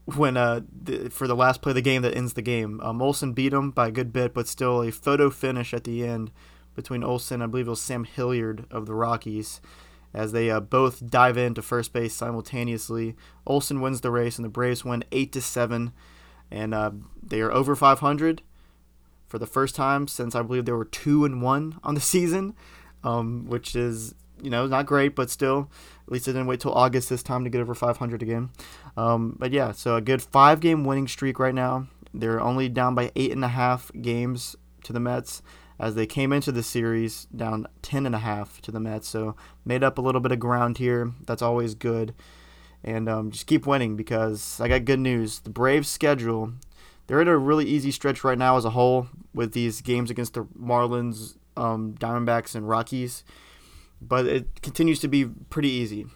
when 0.04 0.36
uh, 0.36 0.60
the, 0.84 1.10
for 1.10 1.26
the 1.26 1.36
last 1.36 1.62
play 1.62 1.70
of 1.70 1.76
the 1.76 1.82
game 1.82 2.02
that 2.02 2.16
ends 2.16 2.34
the 2.34 2.42
game. 2.42 2.80
Um, 2.80 3.02
Olson 3.02 3.32
beat 3.32 3.52
him 3.52 3.70
by 3.70 3.88
a 3.88 3.92
good 3.92 4.12
bit, 4.12 4.34
but 4.34 4.46
still 4.48 4.82
a 4.82 4.92
photo 4.92 5.30
finish 5.30 5.74
at 5.74 5.84
the 5.84 6.06
end 6.06 6.30
between 6.78 7.02
Olson, 7.02 7.42
I 7.42 7.46
believe 7.46 7.66
it 7.66 7.70
was 7.70 7.82
Sam 7.82 8.04
Hilliard 8.04 8.64
of 8.70 8.86
the 8.86 8.94
Rockies, 8.94 9.60
as 10.14 10.30
they 10.30 10.48
uh, 10.48 10.60
both 10.60 11.10
dive 11.10 11.36
into 11.36 11.60
first 11.60 11.92
base 11.92 12.14
simultaneously. 12.14 13.16
Olson 13.44 13.80
wins 13.80 14.00
the 14.00 14.12
race, 14.12 14.38
and 14.38 14.44
the 14.44 14.48
Braves 14.48 14.84
win 14.84 15.02
eight 15.10 15.32
to 15.32 15.40
seven, 15.40 15.92
and 16.52 16.72
uh, 16.72 16.92
they 17.20 17.40
are 17.40 17.50
over 17.50 17.74
500 17.74 18.42
for 19.26 19.40
the 19.40 19.46
first 19.46 19.74
time 19.74 20.06
since 20.06 20.36
I 20.36 20.42
believe 20.42 20.66
they 20.66 20.72
were 20.72 20.84
two 20.84 21.24
and 21.24 21.42
one 21.42 21.80
on 21.82 21.96
the 21.96 22.00
season, 22.14 22.54
um, 23.02 23.46
which 23.48 23.74
is 23.74 24.14
you 24.40 24.48
know 24.48 24.68
not 24.68 24.86
great, 24.86 25.16
but 25.16 25.30
still. 25.30 25.68
At 26.06 26.12
least 26.12 26.26
they 26.26 26.32
didn't 26.32 26.46
wait 26.46 26.60
till 26.60 26.72
August 26.72 27.08
this 27.08 27.24
time 27.24 27.42
to 27.42 27.50
get 27.50 27.60
over 27.60 27.74
500 27.74 28.22
again. 28.22 28.50
Um, 28.96 29.34
but 29.36 29.50
yeah, 29.50 29.72
so 29.72 29.96
a 29.96 30.00
good 30.00 30.22
five 30.22 30.60
game 30.60 30.84
winning 30.84 31.08
streak 31.08 31.40
right 31.40 31.54
now. 31.54 31.88
They're 32.14 32.40
only 32.40 32.68
down 32.68 32.94
by 32.94 33.10
eight 33.16 33.32
and 33.32 33.44
a 33.44 33.48
half 33.48 33.90
games 34.00 34.54
to 34.84 34.92
the 34.92 35.00
Mets 35.00 35.42
as 35.78 35.94
they 35.94 36.06
came 36.06 36.32
into 36.32 36.50
the 36.50 36.62
series 36.62 37.26
down 37.34 37.66
10 37.82 38.04
and 38.06 38.14
a 38.14 38.18
half 38.18 38.60
to 38.62 38.72
the 38.72 38.80
Mets. 38.80 39.08
So 39.08 39.36
made 39.64 39.84
up 39.84 39.98
a 39.98 40.00
little 40.00 40.20
bit 40.20 40.32
of 40.32 40.40
ground 40.40 40.78
here. 40.78 41.12
That's 41.26 41.42
always 41.42 41.74
good. 41.74 42.14
And 42.82 43.08
um, 43.08 43.30
just 43.30 43.46
keep 43.46 43.66
winning 43.66 43.96
because 43.96 44.60
I 44.60 44.68
got 44.68 44.84
good 44.84 45.00
news. 45.00 45.40
The 45.40 45.50
Braves 45.50 45.88
schedule, 45.88 46.52
they're 47.06 47.20
in 47.20 47.28
a 47.28 47.36
really 47.36 47.64
easy 47.64 47.90
stretch 47.90 48.24
right 48.24 48.38
now 48.38 48.56
as 48.56 48.64
a 48.64 48.70
whole 48.70 49.08
with 49.34 49.52
these 49.52 49.80
games 49.80 50.10
against 50.10 50.34
the 50.34 50.44
Marlins, 50.44 51.36
um, 51.56 51.94
Diamondbacks, 51.98 52.54
and 52.54 52.68
Rockies. 52.68 53.24
But 54.00 54.26
it 54.26 54.62
continues 54.62 55.00
to 55.00 55.08
be 55.08 55.26
pretty 55.26 55.70
easy. 55.70 56.06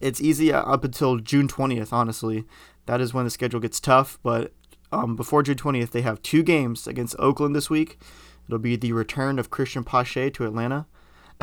It's 0.00 0.20
easy 0.20 0.52
up 0.52 0.84
until 0.84 1.18
June 1.18 1.48
20th, 1.48 1.92
honestly. 1.92 2.44
That 2.86 3.00
is 3.00 3.12
when 3.12 3.24
the 3.24 3.30
schedule 3.30 3.58
gets 3.58 3.80
tough. 3.80 4.18
But 4.22 4.52
um, 4.92 5.16
before 5.16 5.42
June 5.42 5.56
20th, 5.56 5.90
they 5.90 6.02
have 6.02 6.22
two 6.22 6.44
games 6.44 6.86
against 6.86 7.16
Oakland 7.18 7.54
this 7.54 7.68
week 7.68 7.98
It'll 8.48 8.58
be 8.58 8.76
the 8.76 8.92
return 8.92 9.38
of 9.38 9.50
Cristian 9.50 9.84
Pache 9.84 10.30
to 10.30 10.46
Atlanta. 10.46 10.86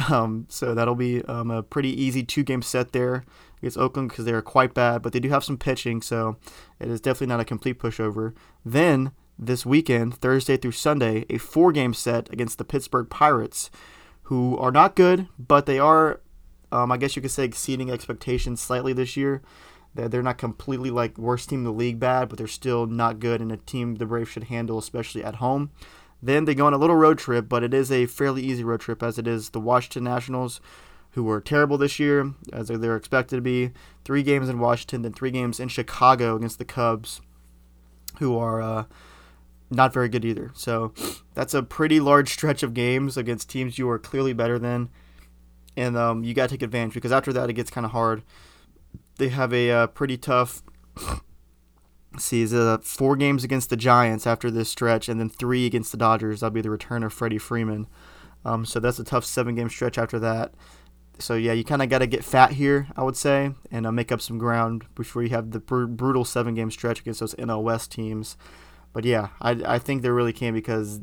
Um, 0.10 0.46
so 0.50 0.74
that'll 0.76 0.96
be 0.96 1.24
um, 1.24 1.50
a 1.50 1.64
pretty 1.64 1.90
easy 1.90 2.22
two 2.22 2.44
game 2.44 2.62
set 2.62 2.92
there 2.92 3.24
against 3.60 3.78
Oakland 3.78 4.10
because 4.10 4.26
they 4.26 4.34
are 4.34 4.42
quite 4.42 4.74
bad, 4.74 5.02
but 5.02 5.14
they 5.14 5.22
do 5.22 5.30
have 5.30 5.44
some 5.44 5.58
pitching, 5.58 6.02
so 6.02 6.36
it 6.80 6.90
is 6.90 7.00
definitely 7.00 7.28
not 7.28 7.40
a 7.40 7.46
complete 7.46 7.80
pushover. 7.80 8.34
Then 8.66 9.12
this 9.40 9.66
weekend, 9.66 10.16
Thursday 10.16 10.58
through 10.58 10.74
Sunday, 10.74 11.26
a 11.30 11.38
four 11.38 11.72
game 11.72 11.94
set 11.94 12.32
against 12.34 12.58
the 12.58 12.66
Pittsburgh 12.66 13.10
Pirates, 13.10 13.70
who 14.24 14.58
are 14.58 14.72
not 14.72 14.96
good, 14.96 15.28
but 15.40 15.66
they 15.66 15.80
are, 15.80 16.20
um, 16.72 16.92
I 16.92 16.98
guess 16.98 17.16
you 17.16 17.22
could 17.22 17.32
say, 17.32 17.46
exceeding 17.46 17.90
expectations 17.90 18.60
slightly 18.60 18.92
this 18.92 19.16
year. 19.16 19.42
They're 19.94 20.22
not 20.22 20.38
completely 20.38 20.90
like 20.90 21.18
worst 21.18 21.48
team 21.48 21.60
in 21.60 21.64
the 21.64 21.72
league 21.72 22.02
bad, 22.02 22.28
but 22.28 22.38
they're 22.38 22.48
still 22.48 22.86
not 22.86 23.20
good 23.20 23.40
and 23.40 23.50
a 23.50 23.58
team 23.58 23.96
the 23.96 24.06
Braves 24.06 24.28
should 24.28 24.46
handle, 24.46 24.78
especially 24.78 25.24
at 25.24 25.36
home. 25.36 25.72
Then 26.26 26.46
they 26.46 26.56
go 26.56 26.66
on 26.66 26.74
a 26.74 26.80
little 26.80 26.96
road 26.96 27.20
trip, 27.20 27.48
but 27.48 27.64
it 27.64 27.72
is 27.72 27.92
a 27.92 28.08
fairly 28.08 28.42
easy 28.42 28.64
road 28.64 28.80
trip 28.80 29.04
as 29.04 29.20
it 29.20 29.28
is 29.28 29.52
the 29.52 29.60
Washington 29.60 30.06
Nationals, 30.06 30.60
who 31.12 31.24
were 31.24 31.40
terrible 31.40 31.78
this 31.78 32.00
year, 32.00 32.34
as 32.52 32.70
they're 32.70 32.96
expected 32.96 33.36
to 33.36 33.44
be. 33.44 33.70
Three 34.04 34.24
games 34.24 34.50
in 34.50 34.58
Washington, 34.58 35.04
then 35.04 35.14
three 35.14 35.30
games 35.30 35.60
in 35.60 35.68
Chicago 35.68 36.36
against 36.36 36.58
the 36.58 36.66
Cubs, 36.66 37.22
who 38.18 38.36
are 38.40 38.60
uh, 38.60 38.86
not 39.70 39.94
very 39.94 40.10
good 40.10 40.26
either. 40.26 40.50
So 40.56 40.94
that's 41.36 41.54
a 41.54 41.62
pretty 41.62 42.00
large 42.00 42.34
stretch 42.34 42.64
of 42.64 42.74
games 42.74 43.18
against 43.18 43.48
teams 43.48 43.78
you 43.78 43.88
are 43.88 44.00
clearly 44.00 44.34
better 44.34 44.58
than. 44.58 44.90
And 45.78 45.96
um, 45.96 46.24
you 46.24 46.34
got 46.34 46.50
to 46.50 46.56
take 46.56 46.64
advantage 46.64 46.96
because 46.96 47.12
after 47.12 47.34
that, 47.34 47.52
it 47.52 47.54
gets 47.54 47.70
kind 47.70 47.86
of 47.86 47.92
hard. 47.92 48.24
They 49.18 49.30
have 49.30 49.54
a 49.54 49.70
uh, 49.70 49.88
pretty 49.88 50.18
tough 50.18 50.64
sees 52.20 52.54
uh, 52.54 52.78
four 52.82 53.16
games 53.16 53.44
against 53.44 53.70
the 53.70 53.78
Giants 53.78 54.28
after 54.28 54.50
this 54.50 54.70
stretch, 54.70 55.10
and 55.10 55.20
then 55.20 55.30
three 55.30 55.66
against 55.66 55.92
the 55.92 55.98
Dodgers. 55.98 56.40
That'll 56.40 56.54
be 56.54 56.62
the 56.62 56.70
return 56.70 57.04
of 57.04 57.14
Freddie 57.14 57.38
Freeman. 57.38 57.88
Um, 58.44 58.66
so 58.66 58.80
that's 58.80 59.00
a 59.00 59.04
tough 59.04 59.26
seven 59.26 59.56
game 59.56 59.70
stretch 59.70 59.98
after 59.98 60.20
that. 60.20 60.54
So 61.18 61.36
yeah, 61.36 61.54
you 61.54 61.64
kind 61.64 61.82
of 61.82 61.90
got 61.90 62.00
to 62.00 62.08
get 62.08 62.24
fat 62.24 62.52
here, 62.52 62.88
I 62.96 63.04
would 63.04 63.16
say, 63.16 63.54
and 63.72 63.88
uh, 63.88 63.92
make 63.92 64.12
up 64.12 64.22
some 64.22 64.38
ground 64.38 64.86
before 64.96 65.24
you 65.24 65.30
have 65.30 65.52
the 65.52 65.60
br- 65.60 65.86
brutal 65.86 66.26
seven 66.26 66.56
game 66.56 66.72
stretch 66.72 67.00
against 67.00 67.22
those 67.22 67.36
NL 67.36 67.64
West 67.64 67.92
teams. 67.92 68.38
But 68.94 69.06
yeah, 69.06 69.30
I, 69.42 69.52
I 69.66 69.80
think 69.80 70.02
they 70.02 70.10
really 70.10 70.34
can 70.34 70.54
because 70.54 71.02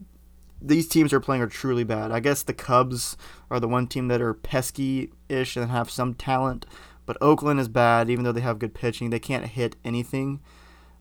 these 0.60 0.88
teams 0.88 1.12
are 1.12 1.20
playing 1.20 1.42
are 1.42 1.48
truly 1.48 1.84
bad. 1.84 2.12
I 2.12 2.20
guess 2.20 2.42
the 2.42 2.54
Cubs 2.54 3.16
are 3.50 3.58
the 3.58 3.68
one 3.68 3.86
team 3.86 4.08
that 4.08 4.22
are 4.22 4.34
pesky 4.34 5.10
ish 5.28 5.56
and 5.56 5.70
have 5.70 5.90
some 5.90 6.14
talent, 6.14 6.66
but 7.04 7.16
Oakland 7.20 7.58
is 7.58 7.68
bad, 7.68 8.08
even 8.08 8.24
though 8.24 8.32
they 8.32 8.40
have 8.40 8.58
good 8.58 8.74
pitching. 8.74 9.10
They 9.10 9.18
can't 9.18 9.46
hit 9.46 9.76
anything. 9.84 10.40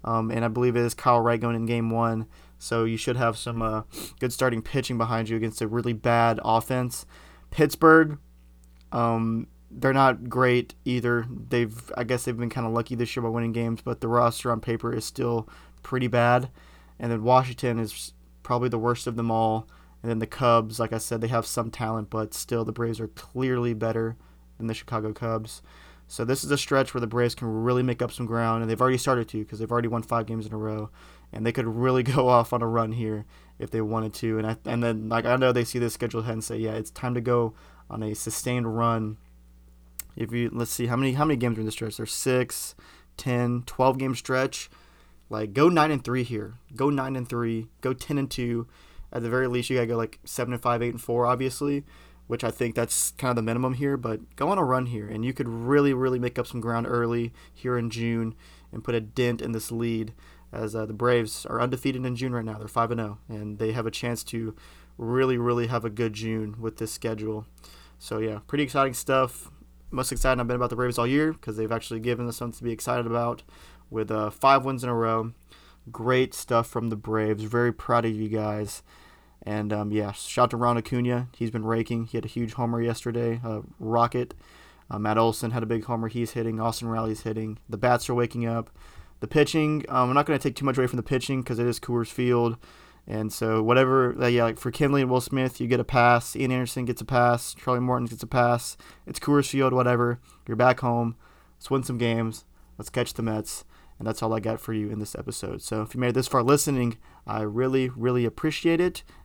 Um, 0.03 0.31
and 0.31 0.43
I 0.43 0.47
believe 0.47 0.75
it 0.75 0.81
is 0.81 0.93
Kyle 0.93 1.21
Wright 1.21 1.39
going 1.39 1.55
in 1.55 1.65
game 1.65 1.89
one. 1.89 2.27
So 2.57 2.83
you 2.83 2.97
should 2.97 3.17
have 3.17 3.37
some 3.37 3.61
uh, 3.61 3.83
good 4.19 4.31
starting 4.31 4.61
pitching 4.61 4.97
behind 4.97 5.29
you 5.29 5.37
against 5.37 5.61
a 5.61 5.67
really 5.67 5.93
bad 5.93 6.39
offense. 6.43 7.05
Pittsburgh, 7.49 8.19
um, 8.91 9.47
they're 9.69 9.93
not 9.93 10.29
great 10.29 10.75
either. 10.85 11.25
They've, 11.49 11.91
I 11.97 12.03
guess, 12.03 12.23
they've 12.23 12.37
been 12.37 12.49
kind 12.49 12.67
of 12.67 12.73
lucky 12.73 12.95
this 12.95 13.15
year 13.15 13.23
by 13.23 13.29
winning 13.29 13.51
games, 13.51 13.81
but 13.81 14.01
the 14.01 14.07
roster 14.07 14.51
on 14.51 14.59
paper 14.59 14.93
is 14.93 15.05
still 15.05 15.49
pretty 15.81 16.07
bad. 16.07 16.49
And 16.99 17.11
then 17.11 17.23
Washington 17.23 17.79
is 17.79 18.13
probably 18.43 18.69
the 18.69 18.77
worst 18.77 19.07
of 19.07 19.15
them 19.15 19.31
all. 19.31 19.67
And 20.01 20.09
then 20.09 20.19
the 20.19 20.27
Cubs, 20.27 20.79
like 20.79 20.93
I 20.93 20.97
said, 20.97 21.21
they 21.21 21.27
have 21.27 21.45
some 21.45 21.71
talent, 21.71 22.09
but 22.09 22.33
still 22.33 22.65
the 22.65 22.71
Braves 22.71 22.99
are 22.99 23.07
clearly 23.07 23.73
better 23.73 24.17
than 24.57 24.67
the 24.67 24.73
Chicago 24.73 25.13
Cubs. 25.13 25.61
So 26.11 26.25
this 26.25 26.43
is 26.43 26.51
a 26.51 26.57
stretch 26.57 26.93
where 26.93 26.99
the 26.99 27.07
Braves 27.07 27.35
can 27.35 27.47
really 27.47 27.83
make 27.83 28.01
up 28.01 28.11
some 28.11 28.25
ground, 28.25 28.61
and 28.61 28.69
they've 28.69 28.81
already 28.81 28.97
started 28.97 29.29
to 29.29 29.39
because 29.39 29.59
they've 29.59 29.71
already 29.71 29.87
won 29.87 30.03
five 30.03 30.25
games 30.25 30.45
in 30.45 30.53
a 30.53 30.57
row, 30.57 30.89
and 31.31 31.45
they 31.45 31.53
could 31.53 31.65
really 31.65 32.03
go 32.17 32.27
off 32.27 32.51
on 32.51 32.61
a 32.61 32.67
run 32.67 32.91
here 32.91 33.25
if 33.59 33.71
they 33.71 33.79
wanted 33.79 34.13
to. 34.15 34.37
And 34.37 34.45
I, 34.45 34.57
and 34.65 34.83
then 34.83 35.07
like 35.07 35.23
I 35.23 35.37
know 35.37 35.53
they 35.53 35.63
see 35.63 35.79
this 35.79 35.93
schedule 35.93 36.19
ahead 36.19 36.33
and 36.33 36.43
say, 36.43 36.57
yeah, 36.57 36.73
it's 36.73 36.91
time 36.91 37.13
to 37.13 37.21
go 37.21 37.53
on 37.89 38.03
a 38.03 38.13
sustained 38.13 38.77
run. 38.77 39.19
If 40.17 40.33
you 40.33 40.49
let's 40.51 40.71
see 40.71 40.87
how 40.87 40.97
many 40.97 41.13
how 41.13 41.23
many 41.23 41.37
games 41.37 41.57
are 41.57 41.61
in 41.61 41.65
the 41.65 41.71
stretch? 41.71 41.95
There's 41.95 42.11
six, 42.11 42.75
10, 43.15 43.63
12 43.65 43.97
game 43.97 44.13
stretch. 44.13 44.69
Like 45.29 45.53
go 45.53 45.69
nine 45.69 45.91
and 45.91 46.03
three 46.03 46.23
here. 46.23 46.55
Go 46.75 46.89
nine 46.89 47.15
and 47.15 47.27
three. 47.27 47.69
Go 47.79 47.93
ten 47.93 48.17
and 48.17 48.29
two, 48.29 48.67
At 49.13 49.23
the 49.23 49.29
very 49.29 49.47
least, 49.47 49.69
you 49.69 49.77
gotta 49.77 49.87
go 49.87 49.95
like 49.95 50.19
seven 50.25 50.53
and 50.53 50.61
five, 50.61 50.83
eight 50.83 50.89
and 50.89 51.01
four, 51.01 51.25
obviously, 51.25 51.85
which 52.31 52.45
I 52.45 52.49
think 52.49 52.75
that's 52.75 53.11
kind 53.17 53.31
of 53.31 53.35
the 53.35 53.41
minimum 53.41 53.73
here. 53.73 53.97
But 53.97 54.37
go 54.37 54.47
on 54.47 54.57
a 54.57 54.63
run 54.63 54.85
here, 54.85 55.05
and 55.05 55.25
you 55.25 55.33
could 55.33 55.49
really, 55.49 55.93
really 55.93 56.17
make 56.17 56.39
up 56.39 56.47
some 56.47 56.61
ground 56.61 56.87
early 56.87 57.33
here 57.53 57.77
in 57.77 57.89
June 57.89 58.35
and 58.71 58.85
put 58.85 58.95
a 58.95 59.01
dent 59.01 59.41
in 59.41 59.51
this 59.51 59.69
lead. 59.69 60.13
As 60.49 60.73
uh, 60.73 60.85
the 60.85 60.93
Braves 60.93 61.45
are 61.45 61.59
undefeated 61.59 62.05
in 62.05 62.15
June 62.15 62.33
right 62.33 62.45
now, 62.45 62.57
they're 62.57 62.69
five 62.69 62.89
and 62.89 63.01
zero, 63.01 63.17
and 63.27 63.59
they 63.59 63.73
have 63.73 63.85
a 63.85 63.91
chance 63.91 64.23
to 64.23 64.55
really, 64.97 65.37
really 65.37 65.67
have 65.67 65.83
a 65.83 65.89
good 65.89 66.13
June 66.13 66.55
with 66.57 66.77
this 66.77 66.93
schedule. 66.93 67.47
So 67.99 68.19
yeah, 68.19 68.39
pretty 68.47 68.63
exciting 68.63 68.93
stuff. 68.93 69.51
Most 69.89 70.13
excited 70.13 70.39
I've 70.39 70.47
been 70.47 70.55
about 70.55 70.69
the 70.69 70.77
Braves 70.77 70.97
all 70.97 71.05
year 71.05 71.33
because 71.33 71.57
they've 71.57 71.69
actually 71.69 71.99
given 71.99 72.29
us 72.29 72.37
something 72.37 72.59
to 72.59 72.63
be 72.63 72.71
excited 72.71 73.05
about 73.05 73.43
with 73.89 74.09
uh, 74.09 74.29
five 74.29 74.63
wins 74.63 74.85
in 74.85 74.89
a 74.89 74.95
row. 74.95 75.33
Great 75.91 76.33
stuff 76.33 76.67
from 76.67 76.91
the 76.91 76.95
Braves. 76.95 77.43
Very 77.43 77.73
proud 77.73 78.05
of 78.05 78.15
you 78.15 78.29
guys. 78.29 78.83
And 79.43 79.73
um, 79.73 79.91
yeah, 79.91 80.11
shout 80.11 80.43
out 80.43 80.49
to 80.51 80.57
Ron 80.57 80.77
Acuna. 80.77 81.27
He's 81.35 81.51
been 81.51 81.65
raking. 81.65 82.05
He 82.05 82.17
had 82.17 82.25
a 82.25 82.29
huge 82.29 82.53
homer 82.53 82.81
yesterday. 82.81 83.41
Uh, 83.43 83.61
Rocket. 83.79 84.33
Uh, 84.89 84.99
Matt 84.99 85.17
Olson 85.17 85.51
had 85.51 85.63
a 85.63 85.67
big 85.67 85.85
homer. 85.85 86.09
He's 86.09 86.31
hitting. 86.31 86.59
Austin 86.59 86.87
Riley's 86.87 87.21
hitting. 87.21 87.57
The 87.69 87.77
bats 87.77 88.09
are 88.09 88.13
waking 88.13 88.45
up. 88.45 88.69
The 89.21 89.27
pitching, 89.27 89.85
um, 89.87 90.09
I'm 90.09 90.15
not 90.15 90.25
going 90.25 90.37
to 90.37 90.43
take 90.43 90.55
too 90.55 90.65
much 90.65 90.77
away 90.77 90.87
from 90.87 90.97
the 90.97 91.03
pitching 91.03 91.41
because 91.41 91.59
it 91.59 91.67
is 91.67 91.79
Coors 91.79 92.07
Field. 92.07 92.57
And 93.07 93.31
so 93.31 93.61
whatever, 93.63 94.15
uh, 94.21 94.27
yeah, 94.27 94.43
like 94.43 94.57
for 94.59 94.71
Kenley 94.71 95.01
and 95.01 95.09
Will 95.09 95.21
Smith, 95.21 95.61
you 95.61 95.67
get 95.67 95.79
a 95.79 95.83
pass. 95.83 96.35
Ian 96.35 96.51
Anderson 96.51 96.85
gets 96.85 97.01
a 97.01 97.05
pass. 97.05 97.53
Charlie 97.53 97.79
Morton 97.79 98.07
gets 98.07 98.23
a 98.23 98.27
pass. 98.27 98.77
It's 99.05 99.19
Coors 99.19 99.49
Field, 99.49 99.73
whatever. 99.73 100.19
You're 100.47 100.57
back 100.57 100.79
home. 100.81 101.15
Let's 101.57 101.69
win 101.69 101.83
some 101.83 101.97
games. 101.97 102.45
Let's 102.77 102.89
catch 102.89 103.13
the 103.13 103.21
Mets. 103.21 103.63
And 103.99 104.07
that's 104.07 104.23
all 104.23 104.33
I 104.33 104.39
got 104.39 104.59
for 104.59 104.73
you 104.73 104.89
in 104.89 104.97
this 104.97 105.13
episode. 105.13 105.61
So 105.61 105.83
if 105.83 105.93
you 105.93 105.99
made 105.99 106.09
it 106.09 106.15
this 106.15 106.27
far 106.27 106.41
listening, 106.41 106.97
I 107.27 107.41
really, 107.41 107.89
really 107.89 108.25
appreciate 108.25 108.81
it. 108.81 109.03